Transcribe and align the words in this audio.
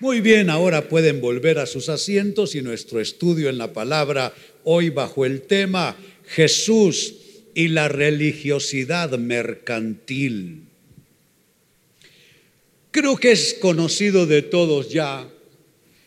Muy 0.00 0.20
bien, 0.20 0.48
ahora 0.48 0.88
pueden 0.88 1.20
volver 1.20 1.58
a 1.58 1.66
sus 1.66 1.88
asientos 1.88 2.54
y 2.54 2.62
nuestro 2.62 3.00
estudio 3.00 3.48
en 3.48 3.58
la 3.58 3.72
palabra 3.72 4.32
hoy 4.62 4.90
bajo 4.90 5.26
el 5.26 5.42
tema 5.42 5.96
Jesús 6.24 7.16
y 7.52 7.66
la 7.66 7.88
religiosidad 7.88 9.18
mercantil. 9.18 10.62
Creo 12.92 13.16
que 13.16 13.32
es 13.32 13.56
conocido 13.60 14.26
de 14.26 14.42
todos 14.42 14.88
ya 14.88 15.28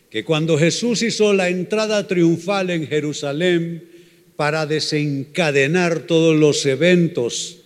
que 0.09 0.23
cuando 0.23 0.57
Jesús 0.57 1.01
hizo 1.01 1.33
la 1.33 1.49
entrada 1.49 2.07
triunfal 2.07 2.69
en 2.69 2.87
Jerusalén 2.87 3.89
para 4.37 4.65
desencadenar 4.65 6.07
todos 6.07 6.37
los 6.37 6.65
eventos 6.65 7.57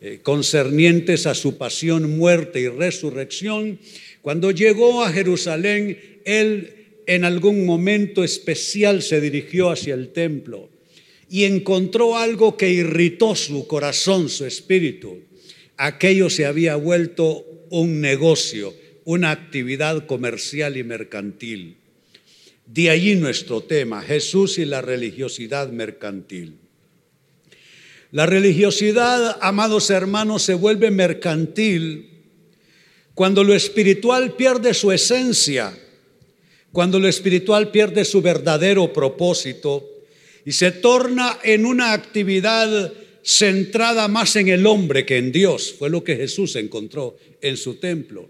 eh, 0.00 0.20
concernientes 0.22 1.26
a 1.26 1.34
su 1.34 1.58
pasión, 1.58 2.16
muerte 2.16 2.60
y 2.60 2.68
resurrección, 2.68 3.80
cuando 4.22 4.52
llegó 4.52 5.02
a 5.02 5.12
Jerusalén, 5.12 6.20
él 6.24 6.82
en 7.06 7.24
algún 7.24 7.66
momento 7.66 8.22
especial 8.22 9.02
se 9.02 9.20
dirigió 9.20 9.70
hacia 9.70 9.94
el 9.94 10.12
templo 10.12 10.70
y 11.28 11.44
encontró 11.44 12.16
algo 12.16 12.56
que 12.56 12.70
irritó 12.70 13.34
su 13.34 13.66
corazón, 13.66 14.28
su 14.28 14.46
espíritu. 14.46 15.18
Aquello 15.76 16.30
se 16.30 16.46
había 16.46 16.76
vuelto 16.76 17.44
un 17.70 18.00
negocio, 18.00 18.74
una 19.04 19.32
actividad 19.32 20.06
comercial 20.06 20.76
y 20.76 20.84
mercantil. 20.84 21.76
De 22.66 22.90
allí 22.90 23.16
nuestro 23.16 23.62
tema, 23.62 24.02
Jesús 24.02 24.58
y 24.58 24.64
la 24.64 24.82
religiosidad 24.82 25.68
mercantil. 25.70 26.54
La 28.12 28.26
religiosidad, 28.26 29.38
amados 29.40 29.90
hermanos, 29.90 30.42
se 30.42 30.54
vuelve 30.54 30.90
mercantil 30.90 32.11
cuando 33.14 33.44
lo 33.44 33.54
espiritual 33.54 34.34
pierde 34.34 34.74
su 34.74 34.90
esencia, 34.90 35.76
cuando 36.72 36.98
lo 36.98 37.08
espiritual 37.08 37.70
pierde 37.70 38.04
su 38.04 38.22
verdadero 38.22 38.92
propósito 38.92 39.88
y 40.44 40.52
se 40.52 40.72
torna 40.72 41.38
en 41.42 41.66
una 41.66 41.92
actividad 41.92 42.92
centrada 43.22 44.08
más 44.08 44.36
en 44.36 44.48
el 44.48 44.66
hombre 44.66 45.04
que 45.04 45.18
en 45.18 45.30
Dios. 45.30 45.74
Fue 45.78 45.90
lo 45.90 46.02
que 46.02 46.16
Jesús 46.16 46.56
encontró 46.56 47.16
en 47.40 47.56
su 47.56 47.74
templo. 47.74 48.28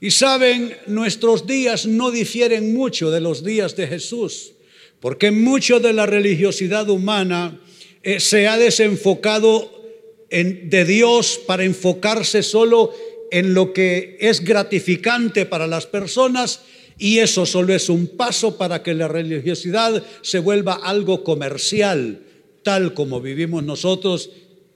Y 0.00 0.10
saben, 0.10 0.76
nuestros 0.86 1.46
días 1.46 1.86
no 1.86 2.10
difieren 2.10 2.74
mucho 2.74 3.10
de 3.10 3.20
los 3.20 3.42
días 3.42 3.74
de 3.74 3.86
Jesús, 3.86 4.52
porque 5.00 5.30
mucho 5.30 5.80
de 5.80 5.94
la 5.94 6.04
religiosidad 6.04 6.88
humana 6.90 7.60
eh, 8.02 8.20
se 8.20 8.46
ha 8.46 8.58
desenfocado 8.58 9.82
de 10.30 10.84
Dios 10.84 11.40
para 11.46 11.64
enfocarse 11.64 12.42
solo 12.42 12.92
en 13.30 13.54
lo 13.54 13.72
que 13.72 14.16
es 14.20 14.44
gratificante 14.44 15.46
para 15.46 15.66
las 15.66 15.86
personas 15.86 16.60
y 16.98 17.18
eso 17.18 17.44
solo 17.44 17.74
es 17.74 17.88
un 17.88 18.06
paso 18.06 18.56
para 18.56 18.82
que 18.82 18.94
la 18.94 19.08
religiosidad 19.08 20.02
se 20.22 20.38
vuelva 20.38 20.74
algo 20.74 21.24
comercial, 21.24 22.22
tal 22.62 22.94
como 22.94 23.20
vivimos 23.20 23.64
nosotros 23.64 24.30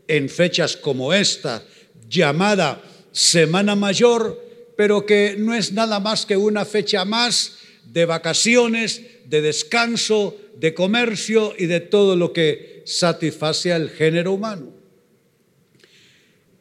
en 0.08 0.28
fechas 0.28 0.76
como 0.76 1.12
esta, 1.12 1.64
llamada 2.08 2.82
Semana 3.12 3.76
Mayor, 3.76 4.42
pero 4.76 5.06
que 5.06 5.36
no 5.38 5.54
es 5.54 5.72
nada 5.72 6.00
más 6.00 6.26
que 6.26 6.36
una 6.36 6.64
fecha 6.64 7.04
más 7.04 7.58
de 7.84 8.04
vacaciones, 8.04 9.02
de 9.26 9.42
descanso, 9.42 10.36
de 10.56 10.74
comercio 10.74 11.54
y 11.56 11.66
de 11.66 11.80
todo 11.80 12.16
lo 12.16 12.32
que 12.32 12.82
satisface 12.84 13.72
al 13.72 13.90
género 13.90 14.32
humano. 14.32 14.77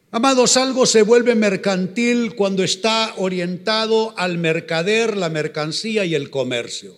Amados, 0.10 0.56
algo 0.56 0.86
se 0.86 1.02
vuelve 1.02 1.36
mercantil 1.36 2.34
cuando 2.36 2.64
está 2.64 3.14
orientado 3.18 4.18
al 4.18 4.38
mercader, 4.38 5.18
la 5.18 5.30
mercancía 5.30 6.06
y 6.06 6.16
el 6.16 6.30
comercio. 6.30 6.96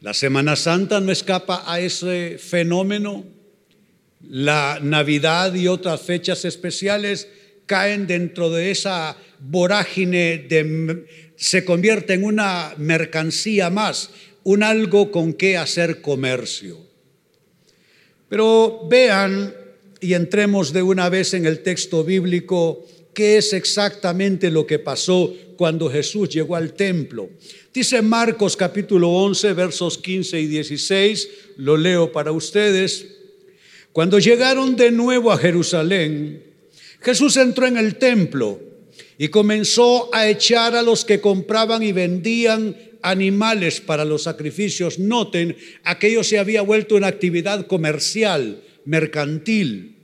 La 0.00 0.12
Semana 0.12 0.56
Santa 0.56 1.00
no 1.00 1.12
escapa 1.12 1.62
a 1.66 1.78
ese 1.78 2.36
fenómeno. 2.38 3.24
La 4.28 4.80
Navidad 4.82 5.54
y 5.54 5.68
otras 5.68 6.00
fechas 6.02 6.44
especiales 6.44 7.28
caen 7.66 8.08
dentro 8.08 8.50
de 8.50 8.72
esa 8.72 9.16
vorágine 9.38 10.38
de 10.38 11.06
se 11.36 11.64
convierte 11.64 12.14
en 12.14 12.24
una 12.24 12.74
mercancía 12.76 13.70
más, 13.70 14.10
un 14.42 14.64
algo 14.64 15.12
con 15.12 15.32
que 15.32 15.56
hacer 15.56 16.00
comercio. 16.00 16.84
Pero 18.28 18.88
vean 18.90 19.54
y 20.00 20.14
entremos 20.14 20.72
de 20.72 20.82
una 20.82 21.08
vez 21.08 21.34
en 21.34 21.46
el 21.46 21.62
texto 21.62 22.04
bíblico, 22.04 22.86
qué 23.14 23.38
es 23.38 23.52
exactamente 23.52 24.50
lo 24.50 24.66
que 24.66 24.78
pasó 24.78 25.34
cuando 25.56 25.90
Jesús 25.90 26.28
llegó 26.28 26.54
al 26.54 26.74
templo. 26.74 27.30
Dice 27.74 28.00
Marcos 28.00 28.56
capítulo 28.56 29.10
11, 29.10 29.52
versos 29.54 29.98
15 29.98 30.40
y 30.40 30.46
16, 30.46 31.28
lo 31.56 31.76
leo 31.76 32.12
para 32.12 32.32
ustedes. 32.32 33.06
Cuando 33.92 34.18
llegaron 34.18 34.76
de 34.76 34.92
nuevo 34.92 35.32
a 35.32 35.38
Jerusalén, 35.38 36.44
Jesús 37.00 37.36
entró 37.36 37.66
en 37.66 37.76
el 37.76 37.96
templo 37.96 38.60
y 39.18 39.28
comenzó 39.28 40.14
a 40.14 40.28
echar 40.28 40.76
a 40.76 40.82
los 40.82 41.04
que 41.04 41.20
compraban 41.20 41.82
y 41.82 41.90
vendían 41.90 42.76
animales 43.02 43.80
para 43.80 44.04
los 44.04 44.24
sacrificios. 44.24 44.98
Noten, 44.98 45.56
aquello 45.82 46.22
se 46.22 46.38
había 46.38 46.62
vuelto 46.62 46.94
una 46.94 47.08
actividad 47.08 47.66
comercial 47.66 48.62
mercantil. 48.88 49.96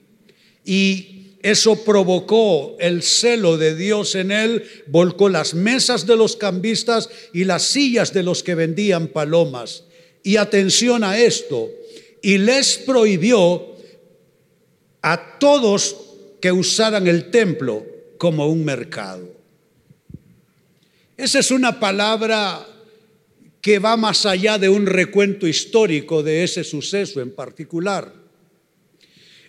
Y 0.64 1.38
eso 1.42 1.84
provocó 1.84 2.76
el 2.78 3.02
celo 3.02 3.56
de 3.58 3.74
Dios 3.74 4.14
en 4.14 4.30
él, 4.30 4.64
volcó 4.86 5.28
las 5.28 5.54
mesas 5.54 6.06
de 6.06 6.16
los 6.16 6.36
cambistas 6.36 7.08
y 7.32 7.44
las 7.44 7.62
sillas 7.62 8.12
de 8.12 8.22
los 8.22 8.42
que 8.42 8.54
vendían 8.54 9.08
palomas. 9.08 9.84
Y 10.22 10.36
atención 10.36 11.04
a 11.04 11.18
esto, 11.18 11.70
y 12.22 12.38
les 12.38 12.78
prohibió 12.78 13.74
a 15.02 15.38
todos 15.38 15.96
que 16.40 16.50
usaran 16.50 17.06
el 17.06 17.30
templo 17.30 17.84
como 18.16 18.48
un 18.48 18.64
mercado. 18.64 19.28
Esa 21.16 21.38
es 21.38 21.50
una 21.50 21.78
palabra 21.78 22.66
que 23.60 23.78
va 23.78 23.96
más 23.96 24.26
allá 24.26 24.58
de 24.58 24.68
un 24.68 24.86
recuento 24.86 25.46
histórico 25.46 26.22
de 26.22 26.44
ese 26.44 26.64
suceso 26.64 27.20
en 27.20 27.34
particular. 27.34 28.23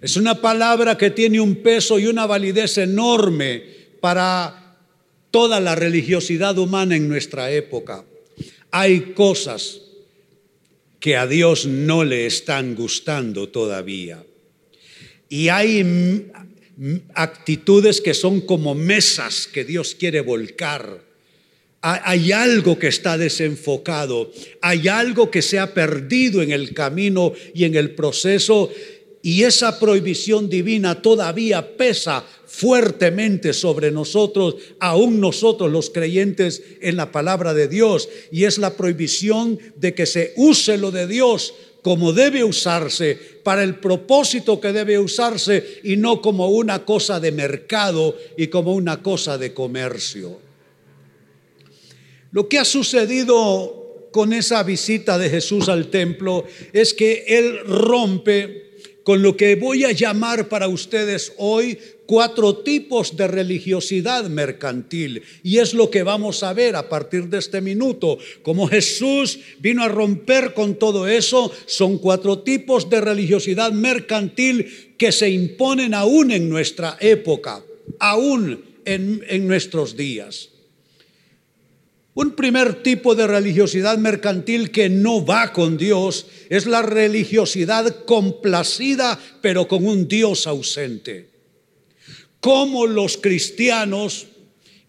Es 0.02 0.18
una 0.18 0.42
palabra 0.42 0.98
que 0.98 1.10
tiene 1.10 1.40
un 1.40 1.56
peso 1.58 2.00
y 2.00 2.08
una 2.08 2.26
validez 2.26 2.78
enorme 2.78 3.64
para 4.02 4.78
toda 5.32 5.60
la 5.60 5.76
religiosidad 5.76 6.58
humana 6.58 6.96
en 6.96 7.10
nuestra 7.10 7.52
época. 7.52 8.06
Hay 8.72 9.14
cosas 9.14 9.82
que 11.00 11.16
a 11.16 11.28
Dios 11.28 11.66
no 11.66 12.04
le 12.04 12.26
están 12.26 12.76
gustando 12.76 13.50
todavía. 13.50 14.24
Y 15.30 15.50
hay 15.50 16.32
actitudes 17.14 18.02
que 18.02 18.14
son 18.14 18.42
como 18.42 18.76
mesas 18.76 19.48
que 19.48 19.64
Dios 19.64 19.96
quiere 19.96 20.22
volcar. 20.22 21.04
Hay 21.82 22.32
algo 22.32 22.80
que 22.80 22.88
está 22.88 23.18
desenfocado, 23.18 24.32
hay 24.62 24.88
algo 24.88 25.30
que 25.30 25.44
se 25.44 25.60
ha 25.60 25.74
perdido 25.76 26.42
en 26.42 26.52
el 26.52 26.74
camino 26.74 27.34
y 27.54 27.66
en 27.66 27.76
el 27.76 27.92
proceso 27.92 28.72
y 29.26 29.42
esa 29.42 29.80
prohibición 29.80 30.50
divina 30.52 31.02
todavía 31.02 31.76
pesa 31.78 32.24
fuertemente 32.46 33.54
sobre 33.54 33.90
nosotros, 33.90 34.58
aún 34.80 35.20
nosotros 35.20 35.72
los 35.72 35.90
creyentes 35.90 36.62
en 36.80 36.96
la 36.96 37.12
palabra 37.12 37.56
de 37.56 37.68
Dios. 37.68 38.08
Y 38.32 38.44
es 38.44 38.60
la 38.60 38.78
prohibición 38.78 39.58
de 39.78 39.96
que 39.96 40.06
se 40.06 40.34
use 40.36 40.78
lo 40.78 40.92
de 40.92 41.08
Dios 41.08 41.56
como 41.82 42.14
debe 42.14 42.44
usarse, 42.44 43.18
para 43.42 43.64
el 43.64 43.80
propósito 43.80 44.62
que 44.62 44.72
debe 44.72 45.00
usarse 45.00 45.80
y 45.84 45.98
no 45.98 46.22
como 46.22 46.50
una 46.50 46.86
cosa 46.86 47.20
de 47.20 47.32
mercado 47.32 48.16
y 48.38 48.50
como 48.50 48.76
una 48.76 49.02
cosa 49.02 49.40
de 49.40 49.56
comercio. 49.56 50.40
Lo 52.32 52.48
que 52.48 52.60
ha 52.60 52.66
sucedido 52.66 54.08
con 54.12 54.34
esa 54.34 54.62
visita 54.62 55.18
de 55.18 55.32
Jesús 55.32 55.68
al 55.68 55.88
templo 55.88 56.46
es 56.74 56.94
que 56.94 57.26
Él 57.28 57.62
rompe 57.66 58.65
con 59.06 59.22
lo 59.22 59.38
que 59.38 59.54
voy 59.54 59.84
a 59.84 59.92
llamar 59.92 60.50
para 60.50 60.68
ustedes 60.68 61.32
hoy 61.38 61.78
cuatro 62.08 62.58
tipos 62.58 63.16
de 63.16 63.28
religiosidad 63.28 64.26
mercantil. 64.26 65.22
Y 65.44 65.60
es 65.60 65.76
lo 65.76 65.92
que 65.92 66.02
vamos 66.02 66.42
a 66.42 66.54
ver 66.54 66.76
a 66.76 66.90
partir 66.90 67.30
de 67.30 67.38
este 67.38 67.62
minuto. 67.62 68.18
Como 68.42 68.68
Jesús 68.68 69.40
vino 69.60 69.84
a 69.84 69.90
romper 69.90 70.56
con 70.56 70.80
todo 70.80 71.08
eso, 71.08 71.52
son 71.68 72.00
cuatro 72.00 72.40
tipos 72.40 72.90
de 72.90 73.00
religiosidad 73.00 73.72
mercantil 73.72 74.96
que 74.98 75.12
se 75.12 75.30
imponen 75.30 75.94
aún 75.94 76.32
en 76.32 76.50
nuestra 76.50 76.98
época, 77.00 77.64
aún 78.00 78.66
en, 78.86 79.24
en 79.30 79.48
nuestros 79.48 79.96
días. 79.96 80.50
Un 82.16 82.32
primer 82.32 82.82
tipo 82.82 83.14
de 83.14 83.28
religiosidad 83.28 83.98
mercantil 83.98 84.72
que 84.72 84.88
no 84.88 85.26
va 85.26 85.52
con 85.52 85.78
Dios 85.78 86.28
es 86.50 86.66
la 86.66 86.82
religiosidad 86.82 88.06
complacida 88.06 89.20
pero 89.42 89.68
con 89.68 89.86
un 89.86 90.08
Dios 90.08 90.48
ausente. 90.48 91.30
Como 92.40 92.88
los 92.88 93.18
cristianos 93.18 94.28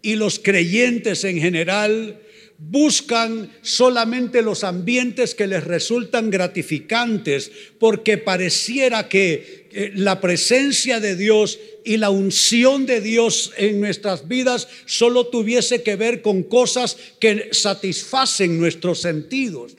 y 0.03 0.15
los 0.15 0.39
creyentes 0.39 1.25
en 1.25 1.41
general 1.41 2.21
buscan 2.59 3.51
solamente 3.61 4.41
los 4.41 4.63
ambientes 4.63 5.35
que 5.35 5.49
les 5.49 5.65
resultan 5.65 6.31
gratificantes, 6.31 7.51
porque 7.81 8.19
pareciera 8.19 9.09
que 9.09 9.66
eh, 9.79 9.93
la 9.95 10.23
presencia 10.23 11.01
de 11.01 11.17
Dios 11.17 11.59
y 11.85 11.99
la 11.99 12.09
unción 12.09 12.87
de 12.87 13.03
Dios 13.03 13.53
en 13.59 13.79
nuestras 13.79 14.27
vidas 14.27 14.69
solo 14.87 15.27
tuviese 15.27 15.83
que 15.83 15.97
ver 15.97 16.23
con 16.23 16.45
cosas 16.45 16.97
que 17.21 17.51
satisfacen 17.53 18.59
nuestros 18.59 19.03
sentidos. 19.03 19.77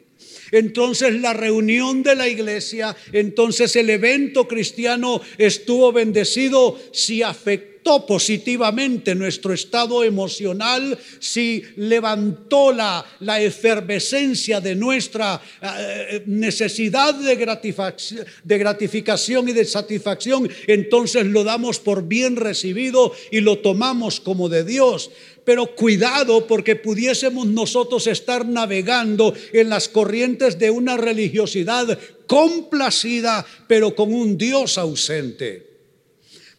Entonces 0.51 1.21
la 1.21 1.33
reunión 1.33 2.03
de 2.03 2.15
la 2.15 2.27
iglesia, 2.27 2.95
entonces 3.11 3.75
el 3.75 3.89
evento 3.89 4.47
cristiano 4.47 5.21
estuvo 5.37 5.91
bendecido. 5.91 6.79
Si 6.91 7.21
afectó 7.21 7.77
positivamente 8.05 9.15
nuestro 9.15 9.53
estado 9.53 10.03
emocional, 10.03 10.97
si 11.19 11.63
levantó 11.77 12.73
la, 12.73 13.05
la 13.21 13.41
efervescencia 13.41 14.59
de 14.59 14.75
nuestra 14.75 15.41
eh, 15.61 16.23
necesidad 16.25 17.15
de 17.15 17.37
de 17.37 18.57
gratificación 18.57 19.49
y 19.49 19.53
de 19.53 19.65
satisfacción, 19.65 20.49
entonces 20.67 21.25
lo 21.25 21.43
damos 21.43 21.79
por 21.79 22.07
bien 22.07 22.35
recibido 22.35 23.13
y 23.31 23.39
lo 23.39 23.59
tomamos 23.59 24.19
como 24.19 24.49
de 24.49 24.63
Dios 24.63 25.11
pero 25.47 25.65
cuidado 25.77 26.45
porque 26.45 26.75
pudiésemos 26.75 27.47
nosotros 27.47 28.05
estar 28.07 28.45
navegando 28.45 29.33
en 29.53 29.69
las 29.69 29.87
corrientes 29.87 30.59
de 30.59 30.69
una 30.69 30.97
religiosidad 30.97 31.97
complacida, 32.27 33.45
pero 33.65 33.95
con 33.95 34.13
un 34.13 34.37
Dios 34.37 34.77
ausente. 34.77 35.65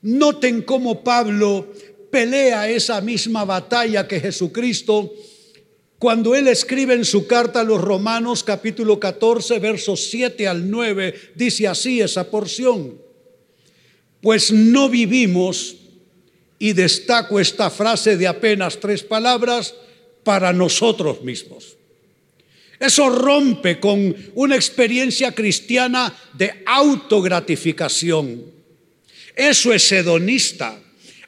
Noten 0.01 0.63
cómo 0.63 1.05
Pablo 1.05 1.71
pelea 2.11 2.71
esa 2.71 3.03
misma 3.03 3.45
batalla 3.45 4.09
que 4.09 4.21
Jesucristo 4.21 5.13
cuando 5.99 6.35
él 6.35 6.49
escribe 6.49 6.95
en 6.95 7.05
su 7.05 7.27
carta 7.27 7.61
a 7.61 7.65
los 7.65 7.83
Romanos 7.83 8.43
capítulo 8.43 8.99
14 8.99 9.59
versos 9.59 10.09
7 10.09 10.49
al 10.49 10.71
9, 10.71 11.33
dice 11.35 11.69
así 11.69 12.01
esa 12.01 12.31
porción. 12.31 12.99
Pues 14.23 14.51
no 14.51 14.89
vivimos, 14.89 15.77
y 16.59 16.73
destaco 16.73 17.41
esta 17.41 17.71
frase 17.71 18.17
de 18.17 18.27
apenas 18.27 18.81
tres 18.81 19.03
palabras, 19.03 19.75
para 20.25 20.53
nosotros 20.53 21.23
mismos. 21.23 21.77
Eso 22.79 23.09
rompe 23.09 23.81
con 23.81 24.15
una 24.35 24.57
experiencia 24.57 25.33
cristiana 25.33 26.15
de 26.35 26.63
autogratificación 26.67 28.59
eso 29.39 29.73
es 29.73 29.93
hedonista. 29.93 30.81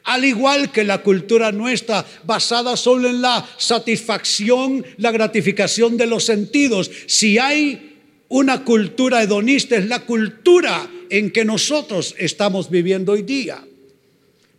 Al 0.03 0.25
igual 0.25 0.71
que 0.73 0.83
la 0.83 1.01
cultura 1.01 1.53
nuestra, 1.53 2.05
basada 2.25 2.75
solo 2.75 3.07
en 3.07 3.21
la 3.21 3.49
satisfacción, 3.57 4.85
la 4.97 5.11
gratificación 5.11 5.95
de 5.95 6.07
los 6.07 6.25
sentidos. 6.25 6.91
Si 7.07 7.39
hay 7.39 7.99
una 8.27 8.65
cultura 8.65 9.23
hedonista, 9.23 9.77
es 9.77 9.85
la 9.85 10.01
cultura 10.01 10.89
en 11.09 11.31
que 11.31 11.45
nosotros 11.45 12.13
estamos 12.17 12.69
viviendo 12.69 13.13
hoy 13.13 13.21
día. 13.21 13.63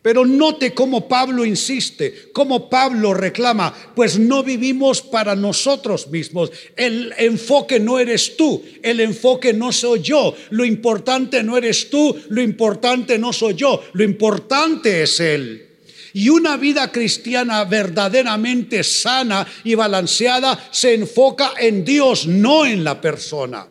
Pero 0.02 0.26
note 0.26 0.74
cómo 0.74 1.06
Pablo 1.06 1.44
insiste, 1.44 2.30
cómo 2.32 2.68
Pablo 2.68 3.14
reclama, 3.14 3.72
pues 3.94 4.18
no 4.18 4.42
vivimos 4.42 5.00
para 5.00 5.36
nosotros 5.36 6.08
mismos. 6.08 6.50
El 6.74 7.14
enfoque 7.18 7.78
no 7.78 8.00
eres 8.00 8.36
tú, 8.36 8.64
el 8.82 8.98
enfoque 8.98 9.52
no 9.52 9.70
soy 9.70 10.00
yo. 10.00 10.34
Lo 10.50 10.64
importante 10.64 11.44
no 11.44 11.56
eres 11.56 11.88
tú, 11.88 12.20
lo 12.30 12.42
importante 12.42 13.16
no 13.16 13.32
soy 13.32 13.54
yo, 13.54 13.80
lo 13.92 14.02
importante 14.02 15.04
es 15.04 15.20
Él. 15.20 15.68
Y 16.14 16.28
una 16.28 16.56
vida 16.56 16.90
cristiana 16.90 17.64
verdaderamente 17.64 18.82
sana 18.82 19.46
y 19.62 19.76
balanceada 19.76 20.68
se 20.72 20.94
enfoca 20.94 21.52
en 21.58 21.84
Dios, 21.84 22.26
no 22.26 22.66
en 22.66 22.82
la 22.82 23.00
persona. 23.00 23.68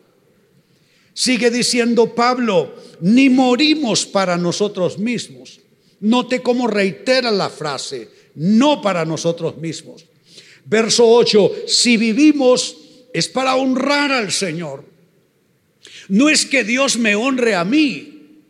Sigue 1.13 1.51
diciendo 1.51 2.15
Pablo, 2.15 2.73
ni 3.01 3.29
morimos 3.29 4.05
para 4.05 4.37
nosotros 4.37 4.97
mismos. 4.97 5.60
Note 6.01 6.41
cómo 6.41 6.67
reitera 6.67 7.31
la 7.31 7.49
frase, 7.49 8.09
no 8.35 8.81
para 8.81 9.05
nosotros 9.05 9.57
mismos. 9.57 10.05
Verso 10.65 11.07
8, 11.07 11.63
si 11.67 11.97
vivimos 11.97 12.77
es 13.13 13.27
para 13.27 13.55
honrar 13.55 14.11
al 14.11 14.31
Señor. 14.31 14.85
No 16.09 16.29
es 16.29 16.45
que 16.45 16.63
Dios 16.63 16.97
me 16.97 17.15
honre 17.15 17.55
a 17.55 17.63
mí. 17.63 18.41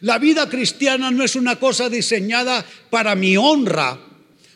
La 0.00 0.18
vida 0.18 0.48
cristiana 0.48 1.10
no 1.10 1.24
es 1.24 1.36
una 1.36 1.58
cosa 1.58 1.88
diseñada 1.88 2.66
para 2.90 3.14
mi 3.14 3.36
honra, 3.36 4.00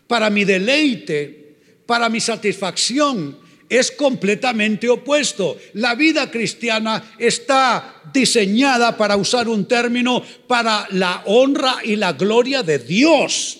para 0.06 0.30
mi 0.30 0.44
deleite, 0.44 1.56
para 1.86 2.08
mi 2.08 2.20
satisfacción 2.20 3.45
es 3.68 3.90
completamente 3.90 4.88
opuesto. 4.88 5.58
La 5.74 5.94
vida 5.94 6.30
cristiana 6.30 7.14
está 7.18 8.02
diseñada, 8.12 8.96
para 8.96 9.16
usar 9.16 9.48
un 9.48 9.66
término, 9.66 10.22
para 10.46 10.86
la 10.90 11.22
honra 11.26 11.78
y 11.84 11.96
la 11.96 12.12
gloria 12.12 12.62
de 12.62 12.78
Dios. 12.78 13.58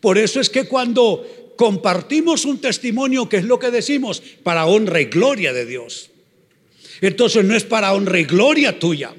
Por 0.00 0.18
eso 0.18 0.40
es 0.40 0.48
que 0.48 0.64
cuando 0.64 1.54
compartimos 1.56 2.44
un 2.44 2.60
testimonio, 2.60 3.28
que 3.28 3.38
es 3.38 3.44
lo 3.44 3.58
que 3.58 3.70
decimos, 3.70 4.22
para 4.42 4.66
honra 4.66 5.00
y 5.00 5.06
gloria 5.06 5.52
de 5.52 5.66
Dios. 5.66 6.10
Entonces 7.00 7.44
no 7.44 7.56
es 7.56 7.64
para 7.64 7.92
honra 7.92 8.18
y 8.18 8.24
gloria 8.24 8.78
tuya, 8.78 9.14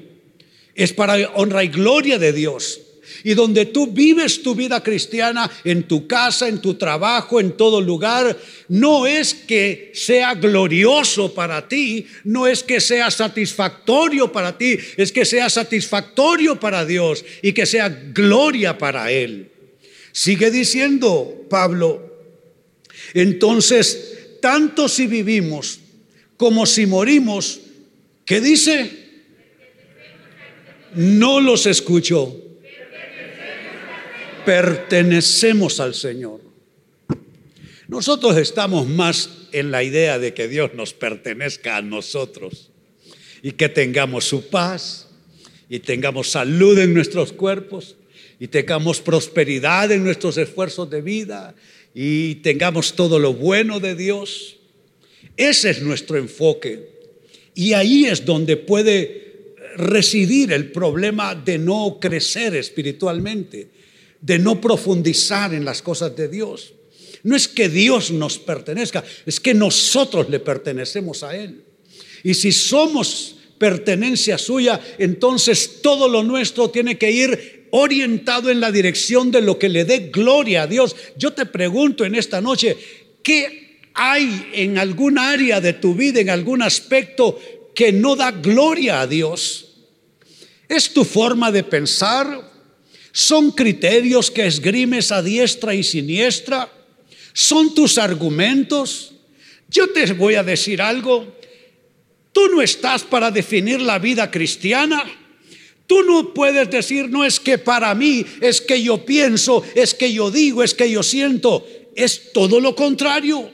es 0.74 0.92
para 0.92 1.16
honra 1.34 1.64
y 1.64 1.68
gloria 1.68 2.18
de 2.18 2.32
Dios 2.32 2.80
y 3.24 3.34
donde 3.34 3.66
tú 3.66 3.88
vives 3.88 4.42
tu 4.42 4.54
vida 4.54 4.82
cristiana 4.82 5.50
en 5.64 5.84
tu 5.84 6.06
casa, 6.06 6.48
en 6.48 6.60
tu 6.60 6.74
trabajo, 6.74 7.40
en 7.40 7.56
todo 7.56 7.80
lugar, 7.80 8.38
no 8.68 9.06
es 9.06 9.34
que 9.34 9.90
sea 9.94 10.34
glorioso 10.34 11.34
para 11.34 11.68
ti, 11.68 12.06
no 12.24 12.46
es 12.46 12.62
que 12.62 12.80
sea 12.80 13.10
satisfactorio 13.10 14.30
para 14.32 14.56
ti, 14.56 14.78
es 14.96 15.12
que 15.12 15.24
sea 15.24 15.50
satisfactorio 15.50 16.58
para 16.58 16.84
Dios 16.84 17.24
y 17.42 17.52
que 17.52 17.66
sea 17.66 17.88
gloria 17.88 18.78
para 18.78 19.10
Él. 19.10 19.50
Sigue 20.12 20.50
diciendo 20.50 21.46
Pablo, 21.48 22.12
entonces, 23.14 24.38
tanto 24.40 24.88
si 24.88 25.06
vivimos 25.06 25.80
como 26.36 26.66
si 26.66 26.86
morimos, 26.86 27.60
¿qué 28.24 28.40
dice? 28.40 29.02
No 30.94 31.40
los 31.40 31.66
escucho 31.66 32.41
pertenecemos 34.44 35.80
al 35.80 35.94
Señor. 35.94 36.40
Nosotros 37.88 38.36
estamos 38.36 38.88
más 38.88 39.30
en 39.52 39.70
la 39.70 39.82
idea 39.82 40.18
de 40.18 40.32
que 40.32 40.48
Dios 40.48 40.74
nos 40.74 40.94
pertenezca 40.94 41.76
a 41.76 41.82
nosotros 41.82 42.70
y 43.42 43.52
que 43.52 43.68
tengamos 43.68 44.24
su 44.24 44.48
paz 44.48 45.08
y 45.68 45.80
tengamos 45.80 46.30
salud 46.30 46.78
en 46.78 46.94
nuestros 46.94 47.32
cuerpos 47.32 47.96
y 48.38 48.48
tengamos 48.48 49.00
prosperidad 49.00 49.92
en 49.92 50.04
nuestros 50.04 50.36
esfuerzos 50.38 50.88
de 50.90 51.02
vida 51.02 51.54
y 51.94 52.36
tengamos 52.36 52.94
todo 52.94 53.18
lo 53.18 53.34
bueno 53.34 53.78
de 53.78 53.94
Dios. 53.94 54.56
Ese 55.36 55.70
es 55.70 55.82
nuestro 55.82 56.16
enfoque. 56.16 56.90
Y 57.54 57.74
ahí 57.74 58.06
es 58.06 58.24
donde 58.24 58.56
puede 58.56 59.54
residir 59.76 60.52
el 60.52 60.72
problema 60.72 61.34
de 61.34 61.58
no 61.58 61.98
crecer 62.00 62.54
espiritualmente 62.56 63.68
de 64.22 64.38
no 64.38 64.60
profundizar 64.60 65.52
en 65.52 65.64
las 65.64 65.82
cosas 65.82 66.16
de 66.16 66.28
Dios. 66.28 66.72
No 67.24 67.36
es 67.36 67.46
que 67.46 67.68
Dios 67.68 68.10
nos 68.10 68.38
pertenezca, 68.38 69.04
es 69.26 69.38
que 69.38 69.52
nosotros 69.52 70.30
le 70.30 70.40
pertenecemos 70.40 71.22
a 71.22 71.36
Él. 71.36 71.64
Y 72.24 72.34
si 72.34 72.52
somos 72.52 73.36
pertenencia 73.58 74.38
suya, 74.38 74.80
entonces 74.98 75.82
todo 75.82 76.08
lo 76.08 76.22
nuestro 76.22 76.70
tiene 76.70 76.98
que 76.98 77.10
ir 77.10 77.68
orientado 77.70 78.50
en 78.50 78.60
la 78.60 78.72
dirección 78.72 79.30
de 79.30 79.40
lo 79.40 79.58
que 79.58 79.68
le 79.68 79.84
dé 79.84 80.10
gloria 80.12 80.62
a 80.62 80.66
Dios. 80.66 80.96
Yo 81.16 81.32
te 81.32 81.46
pregunto 81.46 82.04
en 82.04 82.14
esta 82.14 82.40
noche, 82.40 82.76
¿qué 83.22 83.80
hay 83.94 84.50
en 84.54 84.78
algún 84.78 85.18
área 85.18 85.60
de 85.60 85.72
tu 85.74 85.94
vida, 85.94 86.20
en 86.20 86.30
algún 86.30 86.62
aspecto 86.62 87.38
que 87.74 87.92
no 87.92 88.16
da 88.16 88.30
gloria 88.30 89.00
a 89.00 89.06
Dios? 89.06 89.68
¿Es 90.68 90.92
tu 90.92 91.04
forma 91.04 91.50
de 91.52 91.64
pensar? 91.64 92.51
¿Son 93.12 93.50
criterios 93.50 94.30
que 94.30 94.46
esgrimes 94.46 95.12
a 95.12 95.22
diestra 95.22 95.74
y 95.74 95.82
siniestra? 95.82 96.72
¿Son 97.34 97.74
tus 97.74 97.98
argumentos? 97.98 99.12
Yo 99.68 99.90
te 99.90 100.10
voy 100.14 100.34
a 100.34 100.42
decir 100.42 100.80
algo. 100.80 101.36
Tú 102.32 102.48
no 102.48 102.62
estás 102.62 103.02
para 103.02 103.30
definir 103.30 103.80
la 103.80 103.98
vida 103.98 104.30
cristiana. 104.30 105.04
Tú 105.86 106.02
no 106.02 106.32
puedes 106.32 106.70
decir, 106.70 107.10
no 107.10 107.22
es 107.22 107.38
que 107.38 107.58
para 107.58 107.94
mí, 107.94 108.24
es 108.40 108.62
que 108.62 108.82
yo 108.82 109.04
pienso, 109.04 109.62
es 109.74 109.92
que 109.92 110.10
yo 110.10 110.30
digo, 110.30 110.62
es 110.62 110.72
que 110.72 110.90
yo 110.90 111.02
siento. 111.02 111.66
Es 111.94 112.32
todo 112.32 112.60
lo 112.60 112.74
contrario. 112.74 113.52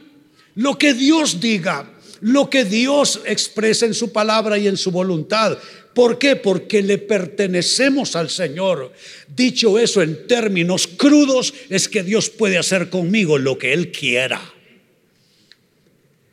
Lo 0.54 0.78
que 0.78 0.94
Dios 0.94 1.40
diga, 1.40 1.98
lo 2.20 2.48
que 2.48 2.64
Dios 2.64 3.20
expresa 3.24 3.86
en 3.86 3.94
su 3.94 4.12
palabra 4.12 4.56
y 4.58 4.68
en 4.68 4.76
su 4.76 4.92
voluntad. 4.92 5.58
¿Por 5.94 6.18
qué? 6.18 6.36
Porque 6.36 6.82
le 6.82 6.98
pertenecemos 6.98 8.14
al 8.14 8.30
Señor. 8.30 8.92
Dicho 9.34 9.78
eso 9.78 10.02
en 10.02 10.26
términos 10.26 10.86
crudos, 10.86 11.52
es 11.68 11.88
que 11.88 12.02
Dios 12.02 12.30
puede 12.30 12.58
hacer 12.58 12.88
conmigo 12.90 13.38
lo 13.38 13.58
que 13.58 13.72
Él 13.72 13.90
quiera. 13.90 14.40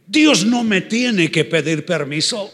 Dios 0.07 0.45
no 0.45 0.63
me 0.63 0.81
tiene 0.81 1.31
que 1.31 1.45
pedir 1.45 1.85
permiso. 1.85 2.51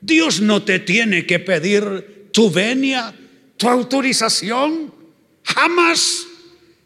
Dios 0.00 0.40
no 0.40 0.62
te 0.62 0.78
tiene 0.78 1.26
que 1.26 1.38
pedir 1.38 2.28
tu 2.32 2.50
venia, 2.50 3.14
tu 3.56 3.68
autorización. 3.68 4.92
Jamás. 5.44 6.26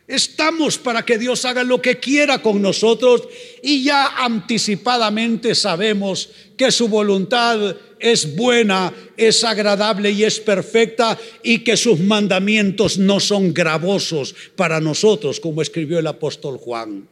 Estamos 0.06 0.78
para 0.78 1.04
que 1.04 1.16
Dios 1.16 1.44
haga 1.44 1.64
lo 1.64 1.80
que 1.80 1.98
quiera 1.98 2.42
con 2.42 2.60
nosotros 2.60 3.22
y 3.62 3.84
ya 3.84 4.08
anticipadamente 4.24 5.54
sabemos 5.54 6.28
que 6.56 6.70
su 6.70 6.88
voluntad 6.88 7.76
es 8.02 8.34
buena, 8.34 8.92
es 9.16 9.44
agradable 9.44 10.10
y 10.10 10.24
es 10.24 10.40
perfecta 10.40 11.18
y 11.42 11.60
que 11.60 11.76
sus 11.76 12.00
mandamientos 12.00 12.98
no 12.98 13.20
son 13.20 13.54
gravosos 13.54 14.34
para 14.56 14.80
nosotros, 14.80 15.38
como 15.38 15.62
escribió 15.62 16.00
el 16.00 16.06
apóstol 16.08 16.58
Juan. 16.58 17.08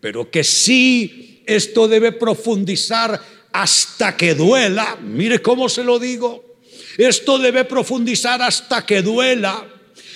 Pero 0.00 0.30
que 0.30 0.42
sí, 0.42 1.42
esto 1.46 1.86
debe 1.86 2.12
profundizar 2.12 3.20
hasta 3.52 4.16
que 4.16 4.34
duela. 4.34 4.98
Mire 5.02 5.42
cómo 5.42 5.68
se 5.68 5.84
lo 5.84 5.98
digo. 5.98 6.56
Esto 6.96 7.38
debe 7.38 7.64
profundizar 7.64 8.40
hasta 8.40 8.86
que 8.86 9.02
duela. 9.02 9.68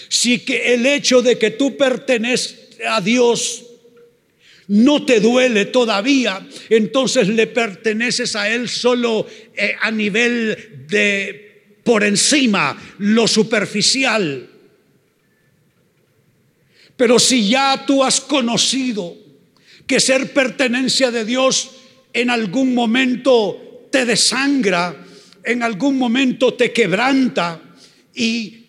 Si 0.09 0.41
que 0.41 0.75
el 0.75 0.87
hecho 0.87 1.21
de 1.21 1.37
que 1.37 1.51
tú 1.51 1.77
perteneces 1.77 2.79
a 2.89 3.01
Dios 3.01 3.65
no 4.69 5.05
te 5.05 5.21
duele 5.21 5.67
todavía, 5.67 6.47
entonces 6.71 7.29
le 7.29 7.47
perteneces 7.47 8.35
a 8.37 8.49
Él 8.49 8.69
solo 8.69 9.27
eh, 9.55 9.75
a 9.81 9.91
nivel 9.91 10.87
de 10.89 11.45
por 11.85 12.03
encima, 12.03 12.77
lo 12.99 13.29
superficial. 13.29 14.49
Pero 16.97 17.19
si 17.19 17.49
ya 17.49 17.85
tú 17.87 18.03
has 18.03 18.21
conocido 18.21 19.17
que 19.87 20.01
ser 20.01 20.33
pertenencia 20.33 21.11
de 21.11 21.25
Dios 21.25 21.73
en 22.13 22.31
algún 22.31 22.75
momento 22.75 23.89
te 23.91 24.07
desangra, 24.07 25.05
en 25.45 25.63
algún 25.63 25.99
momento 25.99 26.55
te 26.55 26.73
quebranta 26.73 27.61
y 28.15 28.64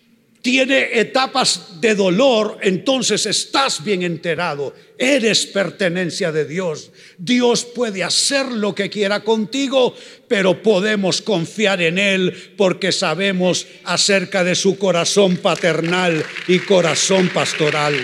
tiene 0.46 1.00
etapas 1.00 1.80
de 1.80 1.96
dolor, 1.96 2.58
entonces 2.62 3.26
estás 3.26 3.82
bien 3.82 4.04
enterado, 4.04 4.72
eres 4.96 5.44
pertenencia 5.44 6.30
de 6.30 6.44
Dios. 6.44 6.92
Dios 7.18 7.64
puede 7.64 8.04
hacer 8.04 8.52
lo 8.52 8.72
que 8.72 8.88
quiera 8.88 9.24
contigo, 9.24 9.92
pero 10.28 10.62
podemos 10.62 11.20
confiar 11.20 11.82
en 11.82 11.98
Él 11.98 12.52
porque 12.56 12.92
sabemos 12.92 13.66
acerca 13.82 14.44
de 14.44 14.54
su 14.54 14.78
corazón 14.78 15.36
paternal 15.38 16.24
y 16.46 16.60
corazón 16.60 17.28
pastoral. 17.30 17.96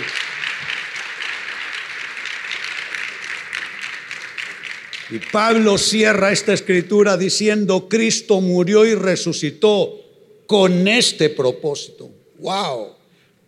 Y 5.12 5.18
Pablo 5.30 5.78
cierra 5.78 6.32
esta 6.32 6.52
escritura 6.54 7.16
diciendo, 7.16 7.88
Cristo 7.88 8.40
murió 8.40 8.84
y 8.84 8.96
resucitó 8.96 10.00
con 10.48 10.88
este 10.88 11.30
propósito 11.30 12.21
wow, 12.42 12.94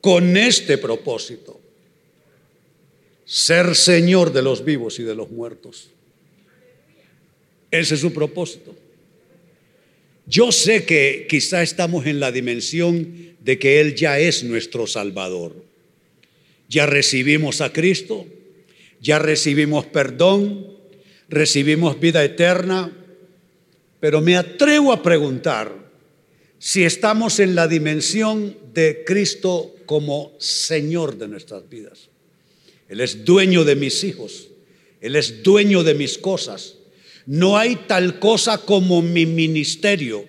con 0.01 0.37
este 0.37 0.79
propósito, 0.79 1.61
ser 3.25 3.75
Señor 3.75 4.33
de 4.33 4.43
los 4.43 4.65
vivos 4.65 4.99
y 4.99 5.03
de 5.03 5.15
los 5.15 5.31
muertos. 5.31 5.91
Ese 7.71 7.95
es 7.95 8.01
su 8.01 8.13
propósito. 8.13 8.75
Yo 10.27 10.53
sé 10.53 10.85
que 10.85 11.27
quizá 11.29 11.63
estamos 11.63 12.07
en 12.07 12.21
la 12.21 12.33
dimensión 12.33 13.35
de 13.41 13.59
que 13.59 13.81
Él 13.81 13.95
ya 13.95 14.19
es 14.19 14.45
nuestro 14.45 14.87
Salvador. 14.87 15.55
Ya 16.69 16.87
recibimos 16.87 17.61
a 17.61 17.73
Cristo, 17.73 18.25
ya 19.01 19.19
recibimos 19.19 19.85
perdón, 19.87 20.67
recibimos 21.29 22.01
vida 22.01 22.25
eterna, 22.25 22.91
pero 24.01 24.21
me 24.21 24.37
atrevo 24.37 24.93
a 24.93 25.03
preguntar, 25.03 25.84
si 26.65 26.83
estamos 26.83 27.41
en 27.41 27.55
la 27.55 27.69
dimensión 27.69 28.57
de 28.73 29.05
Cristo 29.05 29.75
como 29.85 30.33
Señor 30.39 31.19
de 31.19 31.29
nuestras 31.29 31.69
vidas. 31.69 32.09
Él 32.89 33.03
es 33.03 33.23
dueño 33.23 33.65
de 33.65 33.77
mis 33.77 34.03
hijos, 34.03 34.49
Él 35.03 35.17
es 35.17 35.43
dueño 35.43 35.83
de 35.83 35.93
mis 35.93 36.17
cosas. 36.17 36.77
No 37.27 37.59
hay 37.59 37.77
tal 37.87 38.19
cosa 38.19 38.57
como 38.57 39.03
mi 39.03 39.27
ministerio, 39.27 40.27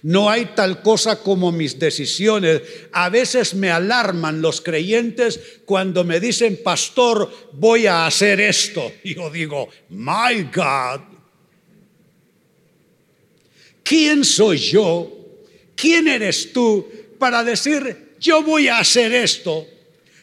no 0.00 0.30
hay 0.30 0.46
tal 0.56 0.80
cosa 0.80 1.22
como 1.22 1.52
mis 1.52 1.78
decisiones. 1.78 2.62
A 2.92 3.10
veces 3.10 3.52
me 3.52 3.70
alarman 3.70 4.40
los 4.40 4.62
creyentes 4.62 5.60
cuando 5.66 6.04
me 6.04 6.20
dicen, 6.20 6.58
pastor, 6.64 7.30
voy 7.52 7.86
a 7.86 8.06
hacer 8.06 8.40
esto. 8.40 8.92
Y 9.04 9.16
yo 9.16 9.28
digo, 9.28 9.68
my 9.90 10.48
God, 10.54 11.02
¿quién 13.84 14.24
soy 14.24 14.56
yo 14.56 15.15
¿quién 15.76 16.08
eres 16.08 16.52
tú 16.52 16.86
para 17.18 17.44
decir, 17.44 18.14
yo 18.18 18.42
voy 18.42 18.66
a 18.68 18.78
hacer 18.78 19.12
esto? 19.12 19.66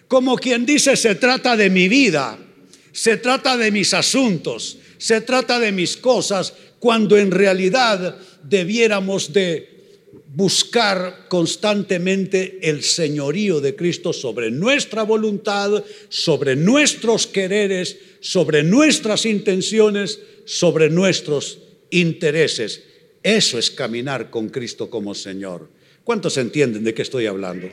Como 0.07 0.35
quien 0.35 0.65
dice, 0.65 0.97
se 0.97 1.15
trata 1.15 1.55
de 1.55 1.69
mi 1.69 1.87
vida, 1.87 2.37
se 2.91 3.17
trata 3.17 3.55
de 3.55 3.71
mis 3.71 3.93
asuntos, 3.93 4.77
se 4.97 5.21
trata 5.21 5.59
de 5.59 5.71
mis 5.71 5.95
cosas, 5.95 6.53
cuando 6.79 7.17
en 7.17 7.31
realidad 7.31 8.17
debiéramos 8.43 9.31
de 9.31 9.69
buscar 10.35 11.27
constantemente 11.29 12.59
el 12.61 12.83
señorío 12.83 13.61
de 13.61 13.75
Cristo 13.75 14.13
sobre 14.13 14.49
nuestra 14.49 15.03
voluntad, 15.03 15.83
sobre 16.09 16.55
nuestros 16.55 17.27
quereres, 17.27 17.97
sobre 18.19 18.63
nuestras 18.63 19.25
intenciones, 19.25 20.19
sobre 20.45 20.89
nuestros 20.89 21.59
intereses. 21.91 22.81
Eso 23.23 23.57
es 23.57 23.71
caminar 23.71 24.29
con 24.29 24.49
Cristo 24.49 24.89
como 24.89 25.15
Señor. 25.15 25.69
¿Cuántos 26.03 26.37
entienden 26.37 26.83
de 26.83 26.93
qué 26.93 27.03
estoy 27.03 27.25
hablando? 27.25 27.69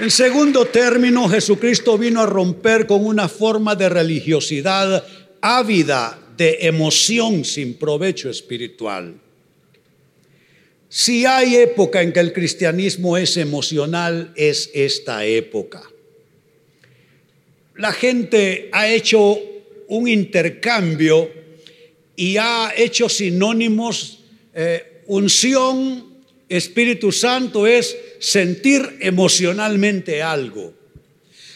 En 0.00 0.10
segundo 0.10 0.66
término, 0.66 1.28
Jesucristo 1.28 1.96
vino 1.96 2.20
a 2.20 2.26
romper 2.26 2.88
con 2.88 3.06
una 3.06 3.28
forma 3.28 3.76
de 3.76 3.88
religiosidad 3.88 5.06
ávida 5.40 6.18
de 6.36 6.58
emoción 6.62 7.44
sin 7.44 7.74
provecho 7.74 8.28
espiritual. 8.28 9.14
Si 10.88 11.24
hay 11.24 11.54
época 11.56 12.02
en 12.02 12.12
que 12.12 12.20
el 12.20 12.32
cristianismo 12.32 13.16
es 13.16 13.36
emocional, 13.36 14.32
es 14.34 14.68
esta 14.74 15.24
época 15.24 15.82
la 17.78 17.92
gente 17.92 18.68
ha 18.72 18.88
hecho 18.88 19.38
un 19.88 20.08
intercambio 20.08 21.30
y 22.16 22.36
ha 22.36 22.72
hecho 22.76 23.08
sinónimos. 23.08 24.20
Eh, 24.54 25.02
unción, 25.06 26.16
Espíritu 26.48 27.12
Santo 27.12 27.66
es 27.66 27.96
sentir 28.18 28.98
emocionalmente 29.00 30.22
algo. 30.22 30.74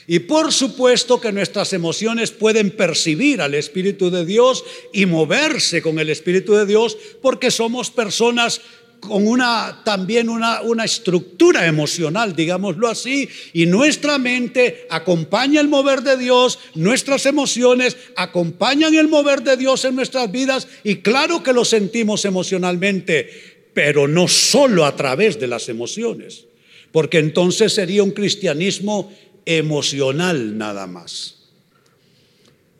Y 0.06 0.18
por 0.18 0.52
supuesto 0.52 1.20
que 1.20 1.30
nuestras 1.30 1.72
emociones 1.72 2.32
pueden 2.32 2.72
percibir 2.72 3.40
al 3.40 3.54
Espíritu 3.54 4.10
de 4.10 4.26
Dios 4.26 4.64
y 4.92 5.06
moverse 5.06 5.82
con 5.82 6.00
el 6.00 6.10
Espíritu 6.10 6.54
de 6.54 6.66
Dios 6.66 6.98
porque 7.22 7.52
somos 7.52 7.90
personas 7.92 8.60
con 9.00 9.26
una 9.26 9.80
también 9.84 10.28
una, 10.28 10.60
una 10.62 10.84
estructura 10.84 11.66
emocional, 11.66 12.36
digámoslo 12.36 12.86
así, 12.86 13.28
y 13.52 13.66
nuestra 13.66 14.18
mente 14.18 14.86
acompaña 14.90 15.60
el 15.60 15.68
mover 15.68 16.02
de 16.02 16.16
Dios, 16.16 16.58
nuestras 16.74 17.26
emociones 17.26 17.96
acompañan 18.16 18.94
el 18.94 19.08
mover 19.08 19.42
de 19.42 19.56
Dios 19.56 19.84
en 19.84 19.96
nuestras 19.96 20.30
vidas, 20.30 20.68
y 20.84 20.96
claro 20.96 21.42
que 21.42 21.52
lo 21.52 21.64
sentimos 21.64 22.24
emocionalmente, 22.24 23.70
pero 23.74 24.06
no 24.06 24.28
solo 24.28 24.84
a 24.84 24.94
través 24.94 25.40
de 25.40 25.46
las 25.46 25.68
emociones, 25.68 26.44
porque 26.92 27.18
entonces 27.18 27.72
sería 27.72 28.02
un 28.02 28.10
cristianismo 28.10 29.10
emocional 29.46 30.56
nada 30.58 30.86
más. 30.86 31.36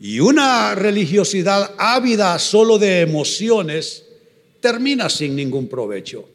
Y 0.00 0.20
una 0.20 0.74
religiosidad 0.74 1.74
ávida 1.76 2.38
solo 2.38 2.78
de 2.78 3.00
emociones, 3.00 4.04
termina 4.60 5.08
sin 5.08 5.34
ningún 5.34 5.68
provecho. 5.68 6.28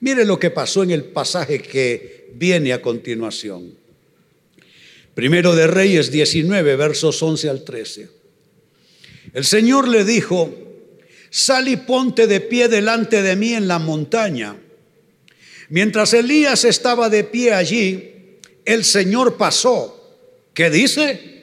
Mire 0.00 0.24
lo 0.24 0.38
que 0.38 0.50
pasó 0.50 0.82
en 0.82 0.90
el 0.90 1.04
pasaje 1.04 1.60
que 1.60 2.30
viene 2.34 2.72
a 2.72 2.82
continuación. 2.82 3.74
Primero 5.14 5.54
de 5.54 5.66
Reyes 5.66 6.10
19, 6.10 6.76
versos 6.76 7.22
11 7.22 7.48
al 7.48 7.64
13. 7.64 8.08
El 9.32 9.44
Señor 9.44 9.88
le 9.88 10.04
dijo, 10.04 10.52
sal 11.30 11.68
y 11.68 11.76
ponte 11.76 12.26
de 12.26 12.40
pie 12.40 12.68
delante 12.68 13.22
de 13.22 13.36
mí 13.36 13.54
en 13.54 13.68
la 13.68 13.78
montaña. 13.78 14.56
Mientras 15.68 16.12
Elías 16.12 16.64
estaba 16.64 17.08
de 17.08 17.24
pie 17.24 17.52
allí, 17.52 18.38
el 18.64 18.84
Señor 18.84 19.36
pasó. 19.36 20.18
¿Qué 20.52 20.70
dice? 20.70 21.34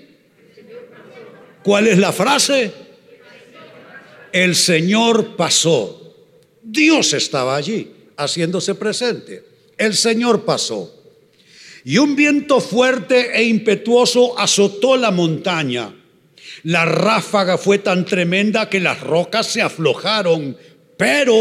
¿Cuál 1.63 1.87
es 1.87 1.97
la 1.97 2.11
frase? 2.11 2.71
El 4.31 4.55
Señor 4.55 5.35
pasó. 5.35 6.00
Dios 6.71 7.11
estaba 7.13 7.57
allí, 7.57 7.91
haciéndose 8.15 8.75
presente. 8.75 9.43
El 9.77 9.93
Señor 9.93 10.45
pasó. 10.45 10.95
Y 11.83 11.97
un 11.97 12.15
viento 12.15 12.61
fuerte 12.61 13.37
e 13.37 13.43
impetuoso 13.43 14.39
azotó 14.39 14.95
la 14.95 15.11
montaña. 15.11 15.93
La 16.63 16.85
ráfaga 16.85 17.57
fue 17.57 17.79
tan 17.79 18.05
tremenda 18.05 18.69
que 18.69 18.79
las 18.79 19.01
rocas 19.01 19.47
se 19.47 19.61
aflojaron, 19.61 20.55
pero, 20.95 21.35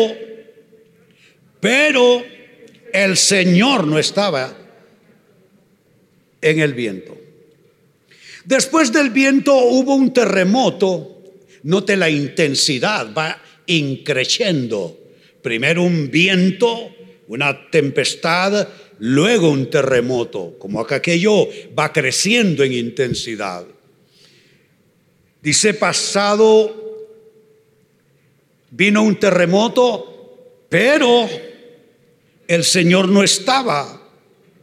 pero 1.60 2.24
el 2.92 3.16
Señor 3.16 3.86
no 3.86 3.98
estaba 3.98 4.56
en 6.40 6.58
el 6.58 6.74
viento. 6.74 7.16
Después 8.46 8.92
del 8.92 9.10
viento 9.10 9.54
hubo 9.54 9.94
un 9.94 10.12
terremoto, 10.12 11.22
note 11.64 11.96
la 11.96 12.10
intensidad, 12.10 13.12
va 13.14 13.40
increciendo. 13.66 14.99
Primero 15.42 15.82
un 15.82 16.10
viento, 16.10 16.94
una 17.28 17.70
tempestad, 17.70 18.68
luego 18.98 19.50
un 19.50 19.70
terremoto, 19.70 20.56
como 20.58 20.86
que 20.86 20.94
aquello 20.94 21.48
va 21.78 21.92
creciendo 21.92 22.62
en 22.62 22.72
intensidad. 22.72 23.64
Dice 25.42 25.74
pasado, 25.74 27.08
vino 28.70 29.02
un 29.02 29.18
terremoto, 29.18 30.66
pero 30.68 31.28
el 32.46 32.64
Señor 32.64 33.08
no 33.08 33.22
estaba 33.22 34.00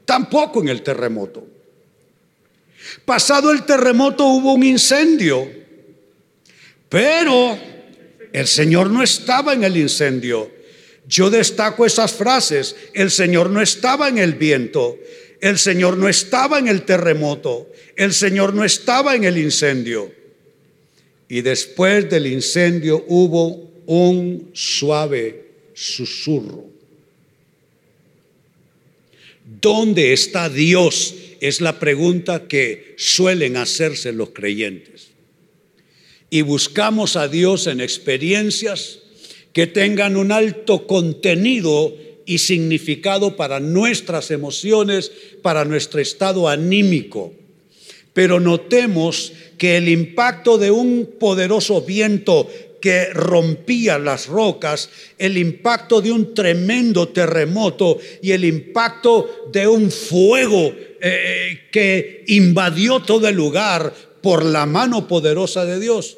tampoco 0.06 0.62
en 0.62 0.70
el 0.70 0.84
terremoto. 0.84 1.48
Pasado 3.06 3.52
el 3.52 3.64
terremoto 3.64 4.26
hubo 4.26 4.54
un 4.54 4.64
incendio, 4.64 5.50
pero 6.90 7.58
el 8.32 8.48
Señor 8.48 8.90
no 8.90 9.02
estaba 9.02 9.54
en 9.54 9.64
el 9.64 9.76
incendio. 9.78 10.57
Yo 11.08 11.30
destaco 11.30 11.86
esas 11.86 12.14
frases. 12.14 12.76
El 12.94 13.12
Señor 13.12 13.50
no 13.50 13.62
estaba 13.62 14.10
en 14.10 14.18
el 14.18 14.34
viento. 14.34 15.00
El 15.40 15.58
Señor 15.58 15.98
no 15.98 16.10
estaba 16.10 16.60
en 16.60 16.68
el 16.68 16.84
terremoto. 16.84 17.72
El 17.96 18.14
Señor 18.14 18.54
no 18.54 18.66
estaba 18.66 19.16
en 19.16 19.24
el 19.24 19.38
incendio. 19.38 20.12
Y 21.30 21.42
después 21.42 22.10
del 22.10 22.28
incendio 22.28 23.06
hubo 23.08 23.72
un 23.86 24.52
suave 24.54 25.46
susurro. 25.74 26.66
¿Dónde 29.62 30.12
está 30.12 30.50
Dios? 30.50 31.16
Es 31.40 31.62
la 31.62 31.80
pregunta 31.80 32.48
que 32.48 32.96
suelen 32.98 33.56
hacerse 33.56 34.12
los 34.12 34.32
creyentes. 34.32 35.10
Y 36.30 36.42
buscamos 36.42 37.16
a 37.16 37.30
Dios 37.30 37.68
en 37.68 37.80
experiencias 37.80 39.00
que 39.58 39.66
tengan 39.66 40.18
un 40.18 40.32
alto 40.32 40.86
contenido 40.86 41.92
y 42.28 42.38
significado 42.38 43.36
para 43.36 43.60
nuestras 43.60 44.30
emociones, 44.30 45.12
para 45.42 45.66
nuestro 45.66 46.00
estado 46.00 46.48
anímico. 46.48 47.34
Pero 48.14 48.40
notemos 48.40 49.34
que 49.58 49.78
el 49.78 49.90
impacto 49.90 50.60
de 50.60 50.70
un 50.70 51.16
poderoso 51.20 51.82
viento 51.82 52.48
que 52.80 53.06
rompía 53.06 53.98
las 53.98 54.28
rocas, 54.28 54.92
el 55.18 55.40
impacto 55.40 56.02
de 56.02 56.12
un 56.12 56.36
tremendo 56.36 57.08
terremoto 57.08 57.98
y 58.22 58.34
el 58.34 58.46
impacto 58.46 59.50
de 59.52 59.68
un 59.68 59.90
fuego 59.90 60.72
eh, 61.02 61.62
que 61.72 62.26
invadió 62.28 63.00
todo 63.00 63.28
el 63.28 63.36
lugar 63.36 63.92
por 64.22 64.46
la 64.46 64.68
mano 64.68 65.08
poderosa 65.08 65.66
de 65.66 65.80
Dios. 65.80 66.18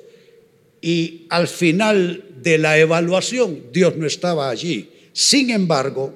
Y 0.82 1.26
al 1.30 1.48
final 1.48 2.24
de 2.42 2.58
la 2.58 2.78
evaluación, 2.78 3.64
Dios 3.72 3.96
no 3.98 4.06
estaba 4.08 4.50
allí. 4.50 4.90
Sin 5.14 5.50
embargo, 5.50 6.14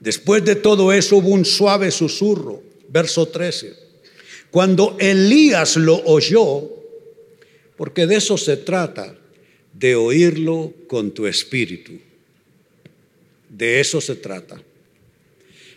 después 0.00 0.44
de 0.44 0.56
todo 0.56 0.92
eso 0.92 1.16
hubo 1.16 1.28
un 1.28 1.44
suave 1.44 1.90
susurro, 1.90 2.62
verso 2.88 3.26
13. 3.26 3.74
Cuando 4.50 4.96
Elías 4.98 5.76
lo 5.76 6.02
oyó, 6.04 6.70
porque 7.76 8.06
de 8.06 8.16
eso 8.16 8.36
se 8.36 8.56
trata, 8.56 9.16
de 9.72 9.94
oírlo 9.94 10.74
con 10.88 11.12
tu 11.12 11.26
espíritu. 11.26 11.92
De 13.48 13.80
eso 13.80 14.00
se 14.00 14.16
trata. 14.16 14.60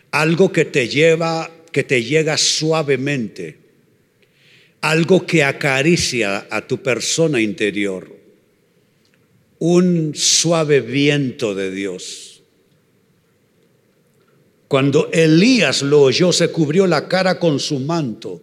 Algo 0.09 0.51
que 0.51 0.65
te 0.65 0.87
lleva, 0.87 1.51
que 1.71 1.83
te 1.83 2.03
llega 2.03 2.37
suavemente. 2.37 3.60
Algo 4.81 5.25
que 5.25 5.43
acaricia 5.43 6.47
a 6.49 6.67
tu 6.67 6.81
persona 6.81 7.39
interior. 7.39 8.11
Un 9.59 10.13
suave 10.15 10.81
viento 10.81 11.53
de 11.53 11.71
Dios. 11.71 12.41
Cuando 14.67 15.09
Elías 15.11 15.81
lo 15.81 16.01
oyó, 16.01 16.31
se 16.31 16.49
cubrió 16.49 16.87
la 16.87 17.07
cara 17.07 17.37
con 17.37 17.59
su 17.59 17.79
manto 17.79 18.41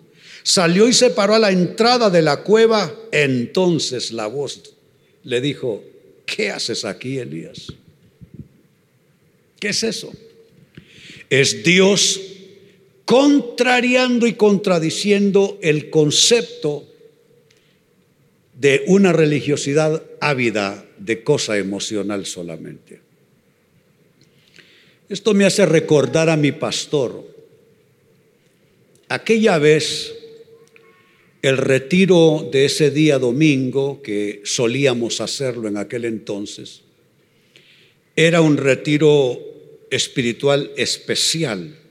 Salió 0.48 0.88
y 0.88 0.94
se 0.94 1.10
paró 1.10 1.34
a 1.34 1.38
la 1.38 1.50
entrada 1.50 2.08
de 2.08 2.22
la 2.22 2.38
cueva. 2.38 2.90
Entonces 3.12 4.12
la 4.12 4.26
voz 4.28 4.62
le 5.22 5.42
dijo, 5.42 5.84
¿qué 6.24 6.48
haces 6.48 6.86
aquí, 6.86 7.18
Elías? 7.18 7.66
¿Qué 9.60 9.68
es 9.68 9.82
eso? 9.82 10.10
Es 11.28 11.62
Dios 11.62 12.18
contrariando 13.08 14.26
y 14.26 14.34
contradiciendo 14.34 15.58
el 15.62 15.88
concepto 15.88 16.84
de 18.52 18.84
una 18.86 19.14
religiosidad 19.14 20.02
ávida 20.20 20.86
de 20.98 21.24
cosa 21.24 21.56
emocional 21.56 22.26
solamente. 22.26 23.00
Esto 25.08 25.32
me 25.32 25.46
hace 25.46 25.64
recordar 25.64 26.28
a 26.28 26.36
mi 26.36 26.52
pastor. 26.52 27.24
Aquella 29.08 29.56
vez 29.56 30.14
el 31.40 31.56
retiro 31.56 32.46
de 32.52 32.66
ese 32.66 32.90
día 32.90 33.18
domingo, 33.18 34.02
que 34.02 34.42
solíamos 34.44 35.22
hacerlo 35.22 35.66
en 35.66 35.78
aquel 35.78 36.04
entonces, 36.04 36.82
era 38.14 38.42
un 38.42 38.58
retiro 38.58 39.40
espiritual 39.90 40.72
especial. 40.76 41.87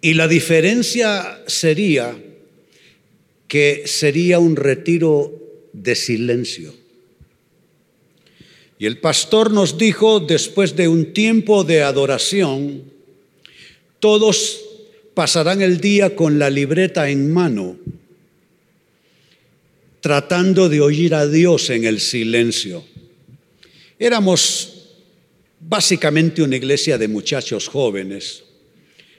Y 0.00 0.14
la 0.14 0.28
diferencia 0.28 1.42
sería 1.46 2.16
que 3.48 3.82
sería 3.86 4.38
un 4.38 4.56
retiro 4.56 5.32
de 5.72 5.94
silencio. 5.94 6.72
Y 8.78 8.86
el 8.86 8.98
pastor 8.98 9.50
nos 9.50 9.76
dijo, 9.76 10.20
después 10.20 10.74
de 10.76 10.88
un 10.88 11.12
tiempo 11.12 11.64
de 11.64 11.82
adoración, 11.82 12.84
todos 13.98 14.60
pasarán 15.12 15.60
el 15.60 15.80
día 15.80 16.16
con 16.16 16.38
la 16.38 16.48
libreta 16.48 17.10
en 17.10 17.30
mano, 17.30 17.76
tratando 20.00 20.68
de 20.68 20.80
oír 20.80 21.14
a 21.14 21.26
Dios 21.26 21.68
en 21.68 21.84
el 21.84 22.00
silencio. 22.00 22.84
Éramos 23.98 24.86
básicamente 25.60 26.40
una 26.40 26.56
iglesia 26.56 26.96
de 26.96 27.08
muchachos 27.08 27.68
jóvenes. 27.68 28.44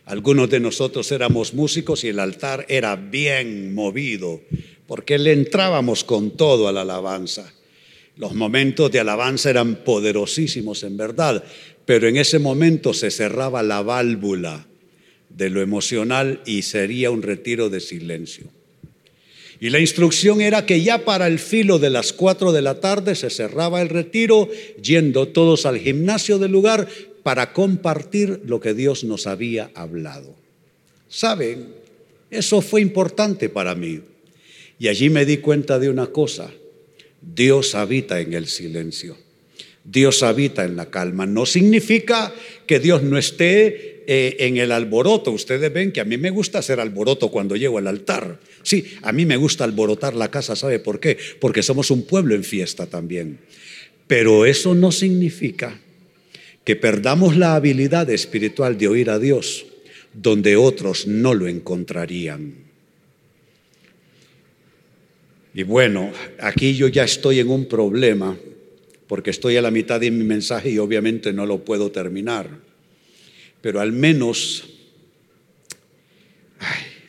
Algunos 0.05 0.49
de 0.49 0.59
nosotros 0.59 1.11
éramos 1.11 1.53
músicos 1.53 2.03
y 2.03 2.09
el 2.09 2.19
altar 2.19 2.65
era 2.69 2.95
bien 2.95 3.73
movido, 3.73 4.41
porque 4.87 5.17
le 5.17 5.31
entrábamos 5.33 6.03
con 6.03 6.31
todo 6.31 6.67
a 6.67 6.71
la 6.71 6.81
alabanza. 6.81 7.53
Los 8.17 8.33
momentos 8.33 8.91
de 8.91 8.99
alabanza 8.99 9.49
eran 9.49 9.83
poderosísimos 9.83 10.83
en 10.83 10.97
verdad, 10.97 11.43
pero 11.85 12.07
en 12.07 12.17
ese 12.17 12.39
momento 12.39 12.93
se 12.93 13.09
cerraba 13.11 13.63
la 13.63 13.81
válvula 13.81 14.67
de 15.29 15.49
lo 15.49 15.61
emocional 15.61 16.41
y 16.45 16.63
sería 16.63 17.09
un 17.09 17.21
retiro 17.21 17.69
de 17.69 17.79
silencio. 17.79 18.47
Y 19.61 19.69
la 19.69 19.79
instrucción 19.79 20.41
era 20.41 20.65
que 20.65 20.81
ya 20.81 21.05
para 21.05 21.27
el 21.27 21.37
filo 21.37 21.77
de 21.77 21.91
las 21.91 22.13
cuatro 22.13 22.51
de 22.51 22.63
la 22.63 22.79
tarde 22.79 23.13
se 23.13 23.29
cerraba 23.29 23.83
el 23.83 23.89
retiro, 23.89 24.49
yendo 24.81 25.27
todos 25.27 25.67
al 25.67 25.77
gimnasio 25.77 26.39
del 26.39 26.51
lugar 26.51 26.87
para 27.21 27.53
compartir 27.53 28.41
lo 28.43 28.59
que 28.59 28.73
Dios 28.73 29.03
nos 29.03 29.27
había 29.27 29.69
hablado. 29.75 30.35
¿Saben? 31.07 31.67
Eso 32.31 32.61
fue 32.61 32.81
importante 32.81 33.49
para 33.49 33.75
mí. 33.75 34.01
Y 34.79 34.87
allí 34.87 35.11
me 35.11 35.27
di 35.27 35.37
cuenta 35.37 35.77
de 35.77 35.91
una 35.91 36.07
cosa. 36.07 36.51
Dios 37.21 37.75
habita 37.75 38.19
en 38.19 38.33
el 38.33 38.47
silencio. 38.47 39.15
Dios 39.83 40.23
habita 40.23 40.63
en 40.63 40.75
la 40.75 40.89
calma. 40.89 41.25
No 41.25 41.45
significa 41.45 42.33
que 42.65 42.79
Dios 42.79 43.03
no 43.03 43.17
esté 43.17 44.03
eh, 44.07 44.37
en 44.39 44.57
el 44.57 44.71
alboroto. 44.71 45.31
Ustedes 45.31 45.71
ven 45.73 45.91
que 45.91 46.01
a 46.01 46.05
mí 46.05 46.17
me 46.17 46.29
gusta 46.29 46.59
hacer 46.59 46.79
alboroto 46.79 47.29
cuando 47.29 47.55
llego 47.55 47.77
al 47.77 47.87
altar. 47.87 48.39
Sí, 48.63 48.85
a 49.01 49.11
mí 49.11 49.25
me 49.25 49.37
gusta 49.37 49.63
alborotar 49.63 50.15
la 50.15 50.29
casa. 50.29 50.55
¿Sabe 50.55 50.79
por 50.79 50.99
qué? 50.99 51.17
Porque 51.39 51.63
somos 51.63 51.91
un 51.91 52.03
pueblo 52.03 52.35
en 52.35 52.43
fiesta 52.43 52.85
también. 52.85 53.39
Pero 54.07 54.45
eso 54.45 54.75
no 54.75 54.91
significa 54.91 55.79
que 56.63 56.75
perdamos 56.75 57.37
la 57.37 57.55
habilidad 57.55 58.09
espiritual 58.09 58.77
de 58.77 58.87
oír 58.87 59.09
a 59.09 59.19
Dios 59.19 59.65
donde 60.13 60.55
otros 60.57 61.07
no 61.07 61.33
lo 61.33 61.47
encontrarían. 61.47 62.53
Y 65.53 65.63
bueno, 65.63 66.11
aquí 66.39 66.75
yo 66.75 66.87
ya 66.87 67.03
estoy 67.03 67.39
en 67.39 67.49
un 67.49 67.65
problema 67.65 68.37
porque 69.11 69.31
estoy 69.31 69.57
a 69.57 69.61
la 69.61 69.71
mitad 69.71 69.99
de 69.99 70.09
mi 70.09 70.23
mensaje 70.23 70.69
y 70.69 70.77
obviamente 70.77 71.33
no 71.33 71.45
lo 71.45 71.65
puedo 71.65 71.91
terminar 71.91 72.71
pero 73.61 73.79
al 73.79 73.91
menos 73.91 74.63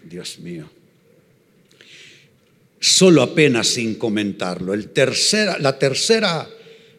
Dios 0.05 0.39
mío. 0.39 0.69
Solo 2.79 3.23
apenas 3.23 3.69
sin 3.69 3.95
comentarlo. 3.95 4.75
El 4.75 4.91
tercera, 4.91 5.59
la 5.59 5.79
tercera 5.79 6.49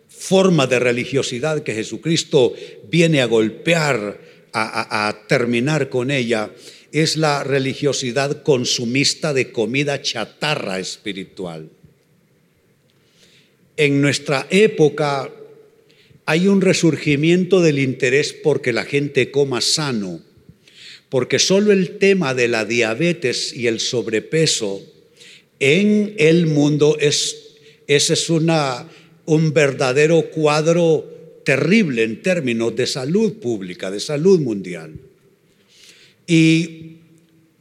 forma 0.10 0.66
de 0.66 0.80
religiosidad 0.80 1.62
que 1.62 1.76
Jesucristo 1.76 2.54
viene 2.90 3.22
a 3.22 3.26
golpear, 3.26 4.20
a 4.54 5.26
terminar 5.28 5.90
con 5.90 6.10
ella, 6.10 6.52
es 6.92 7.18
la 7.18 7.44
religiosidad 7.44 8.44
consumista 8.44 9.34
de 9.34 9.52
comida 9.52 10.02
chatarra 10.02 10.80
espiritual. 10.80 11.70
En 13.78 14.02
nuestra 14.02 14.48
época 14.50 15.32
hay 16.26 16.48
un 16.48 16.62
resurgimiento 16.62 17.62
del 17.62 17.80
interés 17.80 18.34
porque 18.34 18.72
la 18.72 18.86
gente 18.86 19.32
coma 19.32 19.62
sano, 19.62 20.22
porque 21.10 21.40
solo 21.40 21.72
el 21.72 21.98
tema 21.98 22.34
de 22.34 22.48
la 22.48 22.66
diabetes 22.66 23.54
y 23.54 23.68
el 23.68 23.80
sobrepeso 23.80 24.82
en 25.60 26.16
el 26.18 26.48
mundo 26.48 26.98
es, 27.00 27.56
ese 27.88 28.14
es 28.14 28.30
una, 28.30 28.88
un 29.26 29.54
verdadero 29.54 30.30
cuadro 30.30 31.10
terrible 31.44 32.04
en 32.04 32.22
términos 32.22 32.76
de 32.76 32.88
salud 32.88 33.34
pública, 33.34 33.92
de 33.92 34.00
salud 34.00 34.40
mundial. 34.40 34.94
Y 36.26 36.98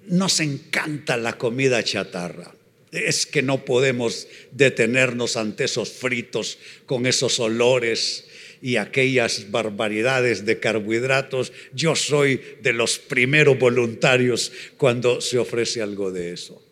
nos 0.08 0.40
encanta 0.40 1.16
la 1.16 1.36
comida 1.38 1.82
chatarra. 1.82 2.54
Es 2.92 3.26
que 3.26 3.42
no 3.42 3.64
podemos 3.64 4.28
detenernos 4.52 5.36
ante 5.36 5.64
esos 5.64 5.90
fritos 5.90 6.58
con 6.86 7.06
esos 7.06 7.40
olores 7.40 8.26
y 8.60 8.76
aquellas 8.76 9.50
barbaridades 9.50 10.46
de 10.46 10.60
carbohidratos. 10.60 11.52
Yo 11.74 11.96
soy 11.96 12.40
de 12.62 12.72
los 12.72 12.98
primeros 12.98 13.58
voluntarios 13.58 14.52
cuando 14.76 15.20
se 15.20 15.38
ofrece 15.38 15.82
algo 15.82 16.12
de 16.12 16.32
eso. 16.32 16.62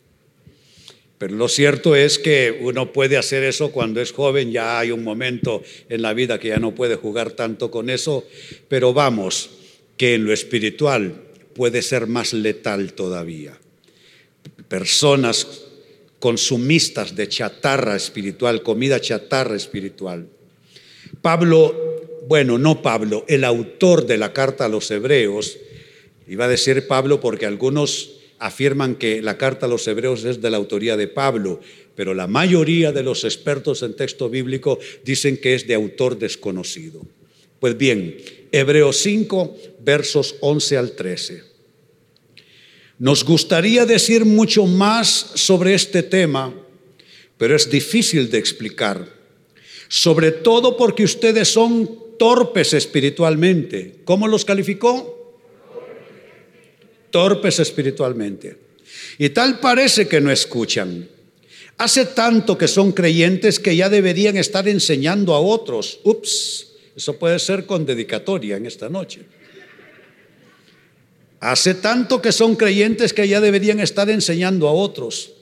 Pero 1.18 1.34
lo 1.36 1.48
cierto 1.48 1.96
es 1.96 2.18
que 2.18 2.58
uno 2.62 2.92
puede 2.92 3.18
hacer 3.18 3.42
eso 3.42 3.72
cuando 3.72 4.00
es 4.00 4.12
joven, 4.12 4.52
ya 4.52 4.78
hay 4.78 4.90
un 4.90 5.04
momento 5.04 5.62
en 5.90 6.00
la 6.00 6.14
vida 6.14 6.38
que 6.38 6.48
ya 6.48 6.58
no 6.58 6.74
puede 6.74 6.96
jugar 6.96 7.32
tanto 7.32 7.70
con 7.70 7.90
eso, 7.90 8.26
pero 8.68 8.94
vamos, 8.94 9.50
que 9.98 10.14
en 10.14 10.24
lo 10.24 10.32
espiritual 10.32 11.22
puede 11.54 11.82
ser 11.82 12.06
más 12.06 12.32
letal 12.32 12.94
todavía. 12.94 13.58
Personas 14.68 15.64
consumistas 16.20 17.16
de 17.16 17.28
chatarra 17.28 17.96
espiritual, 17.96 18.62
comida 18.62 19.00
chatarra 19.00 19.56
espiritual. 19.56 20.28
Pablo, 21.22 21.74
bueno, 22.28 22.58
no 22.58 22.82
Pablo, 22.82 23.24
el 23.26 23.42
autor 23.42 24.06
de 24.06 24.18
la 24.18 24.32
carta 24.32 24.66
a 24.66 24.68
los 24.68 24.90
hebreos, 24.90 25.58
iba 26.28 26.44
a 26.44 26.48
decir 26.48 26.86
Pablo 26.86 27.20
porque 27.20 27.46
algunos 27.46 28.20
afirman 28.38 28.94
que 28.94 29.20
la 29.22 29.36
carta 29.36 29.66
a 29.66 29.68
los 29.68 29.86
hebreos 29.88 30.24
es 30.24 30.40
de 30.40 30.50
la 30.50 30.58
autoría 30.58 30.96
de 30.96 31.08
Pablo, 31.08 31.60
pero 31.96 32.14
la 32.14 32.26
mayoría 32.26 32.92
de 32.92 33.02
los 33.02 33.24
expertos 33.24 33.82
en 33.82 33.96
texto 33.96 34.30
bíblico 34.30 34.78
dicen 35.04 35.38
que 35.38 35.54
es 35.54 35.66
de 35.66 35.74
autor 35.74 36.18
desconocido. 36.18 37.00
Pues 37.58 37.76
bien, 37.76 38.16
Hebreos 38.52 38.96
5, 38.98 39.56
versos 39.80 40.36
11 40.40 40.76
al 40.76 40.92
13. 40.92 41.49
Nos 43.00 43.24
gustaría 43.24 43.84
decir 43.84 44.24
mucho 44.24 44.66
más 44.66 45.08
sobre 45.34 45.74
este 45.74 46.04
tema, 46.04 46.54
pero 47.36 47.56
es 47.56 47.68
difícil 47.68 48.30
de 48.30 48.38
explicar, 48.38 49.08
sobre 49.88 50.30
todo 50.30 50.76
porque 50.76 51.02
ustedes 51.02 51.48
son 51.48 52.16
torpes 52.18 52.74
espiritualmente. 52.74 53.96
¿Cómo 54.04 54.28
los 54.28 54.44
calificó? 54.44 55.16
torpes 57.10 57.58
espiritualmente. 57.58 58.56
Y 59.18 59.30
tal 59.30 59.60
parece 59.60 60.06
que 60.06 60.20
no 60.20 60.30
escuchan. 60.30 61.08
Hace 61.78 62.06
tanto 62.06 62.58
que 62.58 62.68
son 62.68 62.92
creyentes 62.92 63.58
que 63.58 63.74
ya 63.74 63.88
deberían 63.88 64.36
estar 64.36 64.68
enseñando 64.68 65.34
a 65.34 65.40
otros. 65.40 66.00
Ups, 66.04 66.72
eso 66.94 67.18
puede 67.18 67.38
ser 67.38 67.66
con 67.66 67.86
dedicatoria 67.86 68.56
en 68.56 68.66
esta 68.66 68.88
noche. 68.88 69.22
Hace 71.40 71.74
tanto 71.74 72.20
que 72.20 72.32
son 72.32 72.54
creyentes 72.54 73.14
que 73.14 73.26
ya 73.26 73.40
deberían 73.40 73.80
estar 73.80 74.10
enseñando 74.10 74.68
a 74.68 74.72
otros. 74.72 75.32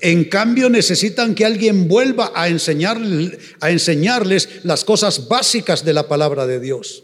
En 0.00 0.24
cambio 0.24 0.68
necesitan 0.68 1.34
que 1.34 1.46
alguien 1.46 1.88
vuelva 1.88 2.32
a, 2.34 2.48
enseñar, 2.48 3.00
a 3.60 3.70
enseñarles 3.70 4.64
las 4.64 4.84
cosas 4.84 5.26
básicas 5.28 5.84
de 5.84 5.94
la 5.94 6.06
palabra 6.06 6.46
de 6.46 6.60
Dios. 6.60 7.02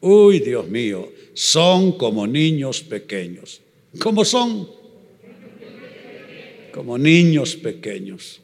Uy, 0.00 0.40
Dios 0.40 0.68
mío, 0.68 1.10
son 1.32 1.92
como 1.92 2.26
niños 2.26 2.82
pequeños. 2.82 3.60
¿Cómo 3.98 4.24
son? 4.24 4.68
Como 6.72 6.98
niños 6.98 7.56
pequeños, 7.56 8.40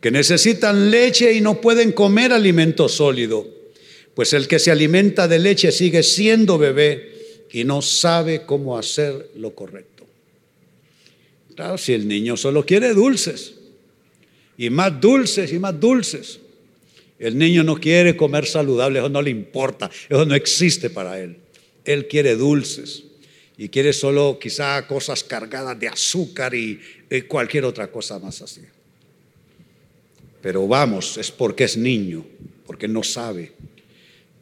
que 0.00 0.10
necesitan 0.10 0.90
leche 0.90 1.32
y 1.32 1.40
no 1.40 1.60
pueden 1.60 1.92
comer 1.92 2.32
alimento 2.32 2.88
sólido, 2.88 3.46
pues 4.14 4.32
el 4.32 4.48
que 4.48 4.58
se 4.58 4.70
alimenta 4.70 5.28
de 5.28 5.38
leche 5.38 5.70
sigue 5.70 6.02
siendo 6.02 6.58
bebé 6.58 7.11
y 7.52 7.64
no 7.64 7.82
sabe 7.82 8.44
cómo 8.46 8.78
hacer 8.78 9.30
lo 9.36 9.54
correcto. 9.54 10.06
Claro, 11.54 11.76
si 11.76 11.92
el 11.92 12.08
niño 12.08 12.36
solo 12.36 12.64
quiere 12.64 12.94
dulces, 12.94 13.54
y 14.56 14.70
más 14.70 15.00
dulces 15.00 15.52
y 15.52 15.58
más 15.58 15.78
dulces, 15.78 16.40
el 17.18 17.36
niño 17.36 17.62
no 17.62 17.76
quiere 17.76 18.16
comer 18.16 18.46
saludable, 18.46 18.98
eso 18.98 19.08
no 19.08 19.22
le 19.22 19.30
importa, 19.30 19.90
eso 20.08 20.24
no 20.24 20.34
existe 20.34 20.90
para 20.90 21.20
él. 21.20 21.36
Él 21.84 22.08
quiere 22.08 22.36
dulces 22.36 23.04
y 23.56 23.68
quiere 23.68 23.92
solo 23.92 24.38
quizá 24.40 24.86
cosas 24.86 25.22
cargadas 25.22 25.78
de 25.78 25.88
azúcar 25.88 26.54
y, 26.54 26.80
cualquier 27.28 27.64
otra 27.64 27.90
cosa 27.92 28.18
más 28.18 28.40
así. 28.40 28.62
Pero 30.40 30.66
vamos, 30.66 31.18
es 31.18 31.30
porque 31.30 31.64
es 31.64 31.76
niño, 31.76 32.24
porque 32.66 32.88
no 32.88 33.02
sabe. 33.02 33.52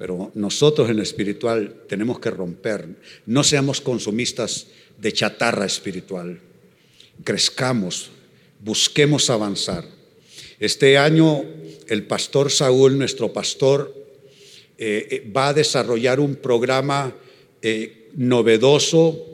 Pero 0.01 0.33
nosotros 0.35 0.89
en 0.89 0.97
lo 0.97 1.03
espiritual 1.03 1.85
tenemos 1.87 2.19
que 2.21 2.31
romper. 2.31 2.89
No 3.27 3.45
seamos 3.45 3.83
consumistas 3.83 4.69
de 4.97 5.13
chatarra 5.13 5.67
espiritual. 5.67 6.41
Crezcamos, 7.23 8.09
busquemos 8.61 9.29
avanzar. 9.29 9.85
Este 10.59 10.97
año 10.97 11.45
el 11.87 12.05
pastor 12.05 12.51
Saúl, 12.51 12.97
nuestro 12.97 13.35
pastor, 13.35 13.95
eh, 14.79 15.07
eh, 15.11 15.31
va 15.37 15.49
a 15.49 15.55
desarrollar 15.55 16.19
un 16.19 16.37
programa 16.37 17.15
eh, 17.61 18.09
novedoso, 18.15 19.27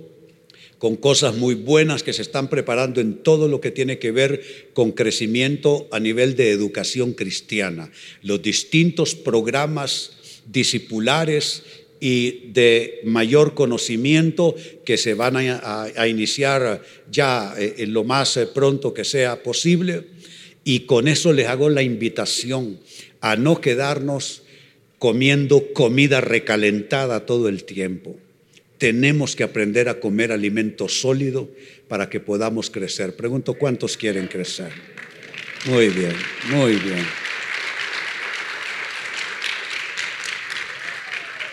con 0.78 0.96
cosas 0.96 1.36
muy 1.36 1.54
buenas 1.54 2.02
que 2.02 2.12
se 2.12 2.22
están 2.22 2.50
preparando 2.50 3.00
en 3.00 3.22
todo 3.22 3.46
lo 3.46 3.60
que 3.60 3.70
tiene 3.70 3.98
que 3.98 4.10
ver 4.10 4.70
con 4.74 4.90
crecimiento 4.90 5.86
a 5.92 6.00
nivel 6.00 6.34
de 6.34 6.50
educación 6.50 7.12
cristiana. 7.12 7.92
Los 8.22 8.42
distintos 8.42 9.14
programas 9.14 10.16
discipulares 10.46 11.62
y 12.00 12.50
de 12.52 13.00
mayor 13.04 13.54
conocimiento 13.54 14.54
que 14.84 14.96
se 14.96 15.14
van 15.14 15.36
a, 15.36 16.08
iniciar 16.08 16.82
ya 17.10 17.54
eh, 17.58 17.86
lo 17.86 18.04
más 18.04 18.36
eh, 18.36 18.46
pronto 18.46 18.92
que 18.92 19.04
sea 19.04 19.42
posible. 19.42 20.04
Y 20.64 20.80
con 20.80 21.08
eso 21.08 21.32
les 21.32 21.46
hago 21.46 21.68
la 21.68 21.82
invitación 21.82 22.78
a 23.20 23.36
no 23.36 23.60
quedarnos 23.60 24.42
comiendo 24.98 25.72
comida 25.72 26.20
recalentada 26.20 27.24
todo 27.24 27.48
el 27.48 27.64
tiempo. 27.64 28.16
Tenemos 28.78 29.36
que 29.36 29.44
aprender 29.44 29.88
a 29.88 30.00
comer 30.00 30.32
alimento 30.32 30.88
sólido 30.88 31.48
para 31.88 32.10
que 32.10 32.20
podamos 32.20 32.70
crecer. 32.70 33.16
Pregunto, 33.16 33.54
¿cuántos 33.54 33.96
quieren 33.96 34.26
crecer? 34.26 34.72
Muy 35.66 35.88
bien, 35.88 36.14
muy 36.50 36.72
bien. 36.76 37.25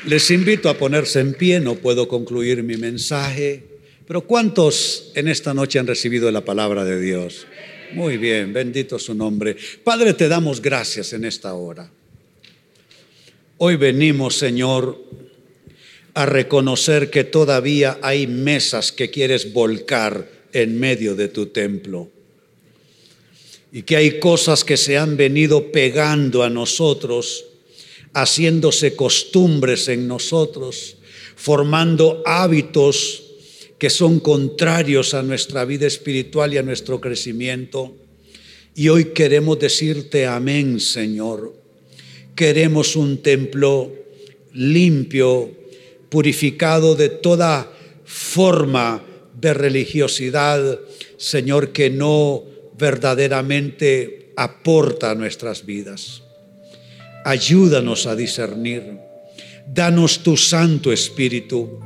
Les 0.05 0.31
invito 0.31 0.69
a 0.69 0.77
ponerse 0.77 1.21
en 1.21 1.33
pie, 1.33 1.61
no 1.61 1.75
puedo 1.75 2.09
concluir 2.09 2.61
mi 2.61 2.75
mensaje, 2.75 3.63
pero 4.05 4.21
¿cuántos 4.21 5.11
en 5.15 5.29
esta 5.29 5.53
noche 5.53 5.79
han 5.79 5.87
recibido 5.87 6.29
la 6.29 6.43
palabra 6.43 6.83
de 6.83 6.99
Dios? 6.99 7.47
Muy 7.93 8.17
bien, 8.17 8.51
bendito 8.51 8.99
su 8.99 9.13
nombre. 9.13 9.55
Padre, 9.81 10.13
te 10.13 10.27
damos 10.27 10.61
gracias 10.61 11.13
en 11.13 11.23
esta 11.23 11.53
hora. 11.53 11.89
Hoy 13.59 13.77
venimos, 13.77 14.35
Señor, 14.35 15.01
a 16.13 16.25
reconocer 16.25 17.09
que 17.09 17.23
todavía 17.23 17.97
hay 18.01 18.27
mesas 18.27 18.91
que 18.91 19.09
quieres 19.09 19.53
volcar 19.53 20.27
en 20.51 20.79
medio 20.79 21.15
de 21.15 21.29
tu 21.29 21.45
templo 21.45 22.11
y 23.71 23.83
que 23.83 23.95
hay 23.95 24.19
cosas 24.19 24.65
que 24.65 24.75
se 24.75 24.97
han 24.97 25.15
venido 25.15 25.71
pegando 25.71 26.43
a 26.43 26.49
nosotros, 26.49 27.45
haciéndose 28.13 28.95
costumbres 28.95 29.87
en 29.87 30.07
nosotros, 30.07 30.97
formando 31.35 32.21
hábitos 32.25 33.23
que 33.77 33.89
son 33.89 34.19
contrarios 34.19 35.13
a 35.13 35.23
nuestra 35.23 35.65
vida 35.65 35.87
espiritual 35.87 36.53
y 36.53 36.57
a 36.57 36.63
nuestro 36.63 37.01
crecimiento. 37.01 37.95
Y 38.75 38.89
hoy 38.89 39.05
queremos 39.13 39.59
decirte 39.59 40.25
amén, 40.25 40.79
Señor 40.79 41.63
Queremos 42.35 42.95
un 42.95 43.21
templo 43.21 43.91
limpio, 44.53 45.51
purificado 46.09 46.95
de 46.95 47.09
toda 47.09 47.71
forma 48.05 49.03
de 49.39 49.53
religiosidad, 49.53 50.79
Señor, 51.17 51.71
que 51.71 51.91
no 51.91 52.43
verdaderamente 52.77 54.31
aporta 54.35 55.11
a 55.11 55.15
nuestras 55.15 55.65
vidas. 55.65 56.22
Ayúdanos 57.25 58.05
a 58.05 58.15
discernir. 58.15 58.99
Danos 59.65 60.19
tu 60.19 60.35
Santo 60.35 60.91
Espíritu. 60.91 61.79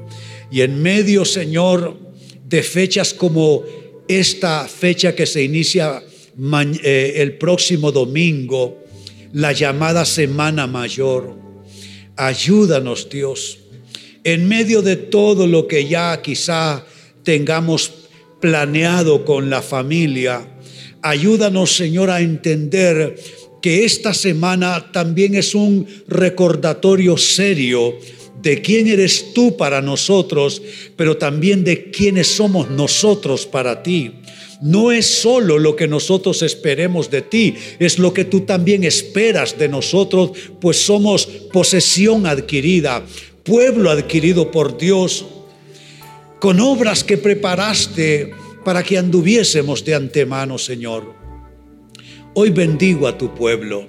Y 0.51 0.61
en 0.61 0.81
medio, 0.81 1.25
Señor, 1.25 1.97
de 2.43 2.63
fechas 2.63 3.13
como 3.13 3.63
esta 4.07 4.67
fecha 4.67 5.13
que 5.13 5.25
se 5.25 5.43
inicia 5.43 6.01
eh, 6.83 7.13
el 7.17 7.37
próximo 7.37 7.91
domingo, 7.91 8.83
la 9.33 9.51
llamada 9.51 10.05
Semana 10.05 10.65
Mayor, 10.65 11.35
ayúdanos, 12.15 13.09
Dios, 13.09 13.59
en 14.23 14.47
medio 14.47 14.81
de 14.81 14.95
todo 14.95 15.45
lo 15.45 15.67
que 15.67 15.87
ya 15.87 16.21
quizá 16.21 16.85
tengamos 17.23 17.91
planeado 18.39 19.25
con 19.25 19.49
la 19.49 19.61
familia, 19.61 20.47
ayúdanos, 21.01 21.75
Señor, 21.75 22.09
a 22.09 22.21
entender 22.21 23.15
que 23.61 23.85
esta 23.85 24.13
semana 24.13 24.91
también 24.91 25.35
es 25.35 25.55
un 25.55 25.87
recordatorio 26.07 27.17
serio 27.17 27.95
de 28.41 28.61
quién 28.61 28.87
eres 28.87 29.33
tú 29.33 29.57
para 29.57 29.81
nosotros, 29.81 30.61
pero 30.95 31.17
también 31.17 31.63
de 31.63 31.89
quiénes 31.91 32.27
somos 32.27 32.69
nosotros 32.69 33.45
para 33.45 33.81
ti. 33.83 34.11
No 34.61 34.91
es 34.91 35.05
solo 35.05 35.59
lo 35.59 35.75
que 35.75 35.87
nosotros 35.87 36.41
esperemos 36.41 37.11
de 37.11 37.21
ti, 37.21 37.55
es 37.79 37.99
lo 37.99 38.13
que 38.13 38.25
tú 38.25 38.41
también 38.41 38.83
esperas 38.83 39.57
de 39.57 39.69
nosotros, 39.69 40.31
pues 40.59 40.77
somos 40.77 41.25
posesión 41.51 42.25
adquirida, 42.25 43.05
pueblo 43.43 43.91
adquirido 43.91 44.49
por 44.49 44.77
Dios, 44.77 45.25
con 46.39 46.59
obras 46.59 47.03
que 47.03 47.17
preparaste 47.17 48.31
para 48.63 48.83
que 48.83 48.97
anduviésemos 48.97 49.85
de 49.85 49.95
antemano, 49.95 50.57
Señor. 50.57 51.26
Hoy 52.33 52.49
bendigo 52.51 53.07
a 53.07 53.17
tu 53.17 53.33
pueblo. 53.33 53.87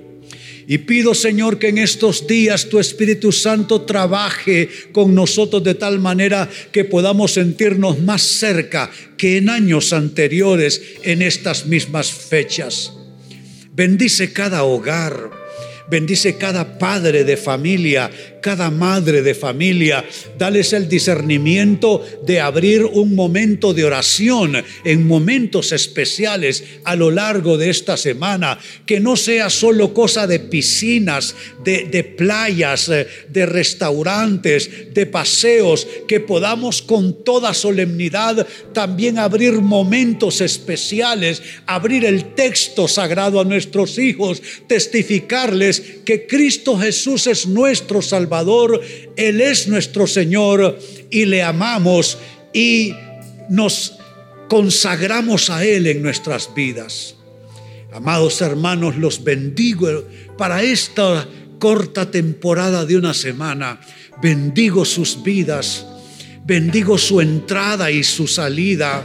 Y 0.66 0.78
pido, 0.78 1.14
Señor, 1.14 1.58
que 1.58 1.68
en 1.68 1.78
estos 1.78 2.26
días 2.26 2.68
tu 2.68 2.78
Espíritu 2.78 3.32
Santo 3.32 3.82
trabaje 3.82 4.68
con 4.92 5.14
nosotros 5.14 5.64
de 5.64 5.74
tal 5.74 5.98
manera 5.98 6.48
que 6.72 6.84
podamos 6.84 7.32
sentirnos 7.32 8.00
más 8.00 8.20
cerca 8.20 8.90
que 9.16 9.38
en 9.38 9.48
años 9.48 9.94
anteriores 9.94 10.82
en 11.04 11.22
estas 11.22 11.64
mismas 11.64 12.12
fechas. 12.12 12.92
Bendice 13.72 14.32
cada 14.32 14.64
hogar. 14.64 15.37
Bendice 15.90 16.36
cada 16.36 16.76
padre 16.76 17.24
de 17.24 17.38
familia, 17.38 18.10
cada 18.42 18.70
madre 18.70 19.22
de 19.22 19.34
familia. 19.34 20.04
Dales 20.36 20.74
el 20.74 20.86
discernimiento 20.86 22.04
de 22.26 22.40
abrir 22.40 22.84
un 22.84 23.14
momento 23.14 23.72
de 23.72 23.86
oración 23.86 24.62
en 24.84 25.06
momentos 25.06 25.72
especiales 25.72 26.62
a 26.84 26.94
lo 26.94 27.10
largo 27.10 27.56
de 27.56 27.70
esta 27.70 27.96
semana. 27.96 28.58
Que 28.84 29.00
no 29.00 29.16
sea 29.16 29.48
solo 29.48 29.94
cosa 29.94 30.26
de 30.26 30.40
piscinas, 30.40 31.34
de, 31.64 32.14
playas, 32.16 32.90
eh, 32.90 33.06
de 33.30 33.46
restaurantes, 33.46 34.92
de 34.92 35.06
paseos. 35.06 35.86
Que 36.06 36.20
podamos 36.20 36.82
con 36.82 37.24
toda 37.24 37.54
solemnidad 37.54 38.46
también 38.74 39.18
abrir 39.18 39.54
momentos 39.54 40.42
especiales, 40.42 41.42
abrir 41.64 42.04
el 42.04 42.34
texto 42.34 42.88
sagrado 42.88 43.40
a 43.40 43.44
nuestros 43.44 43.98
hijos, 43.98 44.42
testificarles 44.66 45.77
que 46.04 46.26
Cristo 46.26 46.76
Jesús 46.78 47.26
es 47.26 47.46
nuestro 47.46 48.02
Salvador 48.02 48.80
él 49.18 49.40
es 49.40 49.66
nuestro 49.66 50.06
Señor 50.06 50.78
y 51.10 51.24
le 51.24 51.42
amamos 51.42 52.18
y 52.52 52.94
nos 53.50 53.94
consagramos 54.48 55.50
a 55.50 55.64
Él 55.64 55.88
en 55.88 56.02
nuestras 56.02 56.54
vidas. 56.54 57.16
Amados 57.92 58.40
hermanos, 58.42 58.96
los 58.96 59.24
bendigo 59.24 60.04
para 60.36 60.62
esta 60.62 61.26
corta 61.58 62.10
temporada 62.10 62.84
de 62.84 62.96
una 62.96 63.12
semana. 63.12 63.80
Bendigo 64.22 64.84
sus 64.84 65.22
vidas, 65.22 65.84
bendigo 66.44 66.96
su 66.96 67.20
entrada 67.20 67.90
y 67.90 68.04
su 68.04 68.28
salida, 68.28 69.04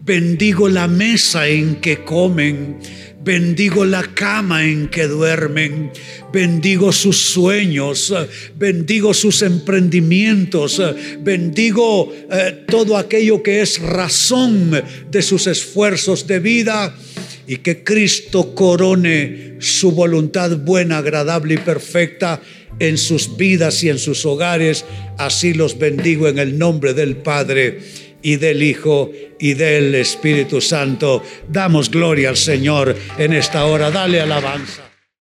bendigo 0.00 0.68
la 0.68 0.88
mesa 0.88 1.46
en 1.46 1.76
que 1.76 2.04
comen, 2.04 2.78
Bendigo 3.24 3.84
la 3.84 4.02
cama 4.02 4.64
en 4.64 4.88
que 4.88 5.06
duermen, 5.06 5.92
bendigo 6.32 6.90
sus 6.90 7.18
sueños, 7.18 8.12
bendigo 8.56 9.14
sus 9.14 9.42
emprendimientos, 9.42 10.82
bendigo 11.20 12.12
eh, 12.32 12.64
todo 12.66 12.96
aquello 12.96 13.40
que 13.40 13.60
es 13.60 13.80
razón 13.80 14.72
de 15.08 15.22
sus 15.22 15.46
esfuerzos 15.46 16.26
de 16.26 16.40
vida 16.40 16.96
y 17.46 17.58
que 17.58 17.84
Cristo 17.84 18.56
corone 18.56 19.54
su 19.60 19.92
voluntad 19.92 20.56
buena, 20.56 20.98
agradable 20.98 21.54
y 21.54 21.58
perfecta 21.58 22.42
en 22.80 22.98
sus 22.98 23.36
vidas 23.36 23.84
y 23.84 23.88
en 23.88 24.00
sus 24.00 24.26
hogares. 24.26 24.84
Así 25.16 25.54
los 25.54 25.78
bendigo 25.78 26.26
en 26.26 26.40
el 26.40 26.58
nombre 26.58 26.92
del 26.92 27.18
Padre 27.18 27.78
y 28.22 28.36
del 28.36 28.62
Hijo 28.62 29.10
y 29.38 29.54
del 29.54 29.94
Espíritu 29.94 30.60
Santo. 30.60 31.22
Damos 31.48 31.90
gloria 31.90 32.28
al 32.28 32.36
Señor 32.36 32.96
en 33.18 33.32
esta 33.32 33.64
hora. 33.66 33.90
Dale 33.90 34.20
alabanza. 34.20 34.91